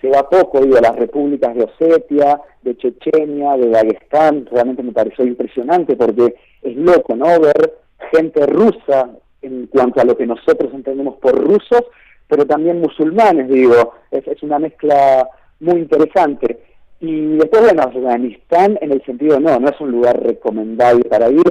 se 0.00 0.08
va 0.08 0.28
poco, 0.28 0.60
digo, 0.60 0.78
las 0.80 0.96
repúblicas 0.96 1.54
de 1.54 1.64
Osetia, 1.64 2.40
de 2.62 2.76
Chechenia, 2.76 3.56
de 3.56 3.68
Dagestán, 3.68 4.46
realmente 4.50 4.82
me 4.82 4.92
pareció 4.92 5.26
impresionante 5.26 5.94
porque 5.94 6.34
es 6.62 6.76
loco, 6.76 7.14
¿no? 7.14 7.26
Ver 7.38 7.78
gente 8.10 8.46
rusa 8.46 9.10
en 9.42 9.66
cuanto 9.66 10.00
a 10.00 10.04
lo 10.04 10.16
que 10.16 10.26
nosotros 10.26 10.72
entendemos 10.72 11.16
por 11.18 11.38
rusos, 11.38 11.82
pero 12.30 12.46
también 12.46 12.80
musulmanes, 12.80 13.48
digo, 13.48 13.94
es, 14.12 14.26
es 14.26 14.42
una 14.44 14.60
mezcla 14.60 15.28
muy 15.58 15.80
interesante. 15.80 16.60
Y 17.00 17.36
después, 17.36 17.62
bueno, 17.62 17.82
Afganistán, 17.82 18.78
en 18.80 18.92
el 18.92 19.04
sentido, 19.04 19.40
no, 19.40 19.58
no 19.58 19.68
es 19.68 19.80
un 19.80 19.90
lugar 19.90 20.22
recomendable 20.22 21.04
para 21.04 21.28
ir. 21.28 21.42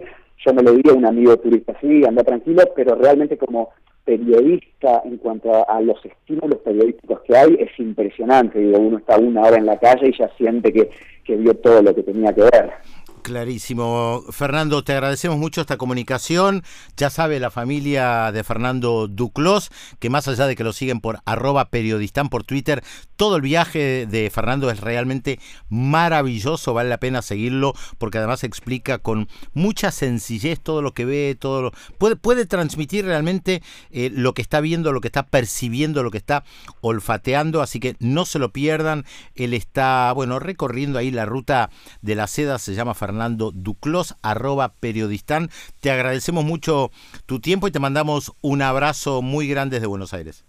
Yo 0.46 0.54
me 0.54 0.63
lo 0.63 0.72
diría 0.72 0.94
a 0.94 0.96
un 0.96 1.06
amigo 1.06 1.36
turista, 1.38 1.74
sí, 1.82 2.06
anda 2.06 2.24
tranquilo, 2.24 2.63
pero 2.76 2.96
realmente 2.96 3.38
como 3.38 3.72
periodista, 4.06 5.02
en 5.04 5.18
cuanto 5.18 5.70
a, 5.70 5.82
los 5.82 6.04
estímulos 6.06 6.60
periodísticos 6.60 7.20
que 7.22 7.36
hay, 7.36 7.58
es 7.60 7.78
impresionante. 7.78 8.58
Digo, 8.60 8.80
uno 8.80 9.00
está 9.00 9.18
una 9.18 9.42
hora 9.42 9.58
en 9.58 9.65
la 9.65 9.78
calle 9.78 10.08
y 10.08 10.18
ya 10.18 10.30
siente 10.38 10.72
que, 10.72 10.89
que 11.26 11.36
vio 11.36 11.54
todo 11.56 11.82
lo 11.82 11.94
que 11.94 12.04
tenía 12.04 12.32
que 12.34 12.42
ver. 12.42 12.72
Clarísimo. 13.21 14.23
Fernando, 14.32 14.84
te 14.84 14.93
agradecemos 14.93 15.38
mucho 15.38 15.62
esta 15.62 15.77
comunicación. 15.77 16.63
Ya 16.95 17.10
sabe 17.10 17.39
la 17.39 17.51
familia 17.51 18.32
de 18.32 18.43
Fernando 18.43 19.08
Duclos, 19.08 19.71
que 19.99 20.10
más 20.10 20.27
allá 20.27 20.47
de 20.47 20.55
que 20.55 20.63
lo 20.63 20.73
siguen 20.73 21.01
por 21.01 21.19
arroba 21.25 21.69
periodistán 21.69 22.29
por 22.29 22.43
Twitter, 22.43 22.84
todo 23.17 23.36
el 23.36 23.41
viaje 23.41 24.08
de 24.08 24.29
Fernando 24.29 24.71
es 24.71 24.79
realmente 24.79 25.39
maravilloso, 25.69 26.73
vale 26.73 26.89
la 26.89 26.99
pena 26.99 27.21
seguirlo, 27.21 27.73
porque 27.97 28.17
además 28.17 28.43
explica 28.43 28.99
con 28.99 29.27
mucha 29.53 29.91
sencillez 29.91 30.60
todo 30.62 30.82
lo 30.82 30.93
que 30.93 31.05
ve, 31.05 31.36
todo 31.39 31.62
lo, 31.62 31.71
puede, 31.97 32.15
puede 32.15 32.45
transmitir 32.45 33.05
realmente 33.05 33.62
eh, 33.91 34.10
lo 34.13 34.34
que 34.34 34.41
está 34.41 34.62
viendo, 34.62 34.93
lo 34.93 35.01
que 35.01 35.10
está 35.10 35.27
percibiendo, 35.27 36.03
lo 36.03 36.12
que 36.12 36.17
está 36.17 36.45
olfateando, 36.82 37.62
así 37.62 37.79
que 37.79 37.95
no 37.99 38.25
se 38.25 38.39
lo 38.39 38.51
pierdan. 38.53 39.05
Él 39.36 39.53
está, 39.53 40.12
bueno, 40.13 40.39
recorriendo 40.39 40.97
ahí 40.97 41.12
la 41.12 41.25
ruta 41.25 41.69
de 42.01 42.15
la 42.15 42.27
seda, 42.27 42.58
se 42.60 42.73
llama 42.73 42.93
Fernando 42.93 43.09
Fernando 43.10 43.50
Duclos, 43.52 44.15
arroba 44.22 44.74
periodistán. 44.80 45.50
Te 45.82 45.89
agradecemos 45.89 46.45
mucho 46.45 46.91
tu 47.26 47.39
tiempo 47.39 47.67
y 47.67 47.72
te 47.72 47.80
mandamos 47.80 48.34
un 48.43 48.62
abrazo 48.62 49.24
muy 49.24 49.48
grande 49.48 49.78
desde 49.78 49.88
Buenos 49.88 50.13
Aires. 50.13 50.45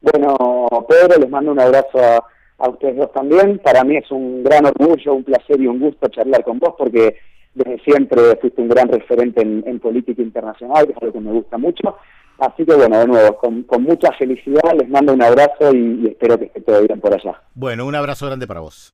Bueno, 0.00 0.36
Pedro, 0.88 1.18
les 1.18 1.28
mando 1.28 1.50
un 1.50 1.58
abrazo 1.58 1.98
a, 2.58 2.68
ustedes 2.68 2.96
dos 2.96 3.12
también. 3.12 3.58
Para 3.58 3.82
mí 3.82 3.96
es 3.96 4.08
un 4.12 4.44
gran 4.44 4.66
orgullo, 4.66 5.14
un 5.14 5.24
placer 5.24 5.60
y 5.60 5.66
un 5.66 5.80
gusto 5.80 6.06
charlar 6.06 6.44
con 6.44 6.60
vos 6.60 6.74
porque 6.78 7.16
desde 7.54 7.80
siempre 7.80 8.36
fuiste 8.40 8.62
un 8.62 8.68
gran 8.68 8.86
referente 8.86 9.42
en, 9.42 9.80
política 9.80 10.22
internacional, 10.22 10.86
que 10.86 10.92
es 10.92 10.98
algo 11.02 11.12
que 11.12 11.20
me 11.20 11.32
gusta 11.32 11.58
mucho. 11.58 11.96
Así 12.38 12.64
que 12.64 12.72
bueno, 12.72 13.00
de 13.00 13.06
nuevo, 13.08 13.36
con, 13.36 13.82
mucha 13.82 14.12
felicidad 14.12 14.74
les 14.78 14.88
mando 14.88 15.12
un 15.12 15.22
abrazo 15.22 15.74
y 15.74 16.06
espero 16.06 16.38
que 16.38 16.44
esté 16.44 16.60
todo 16.60 16.82
bien 16.82 17.00
por 17.00 17.12
allá. 17.12 17.42
Bueno, 17.54 17.84
un 17.84 17.96
abrazo 17.96 18.26
grande 18.26 18.46
para 18.46 18.60
vos. 18.60 18.84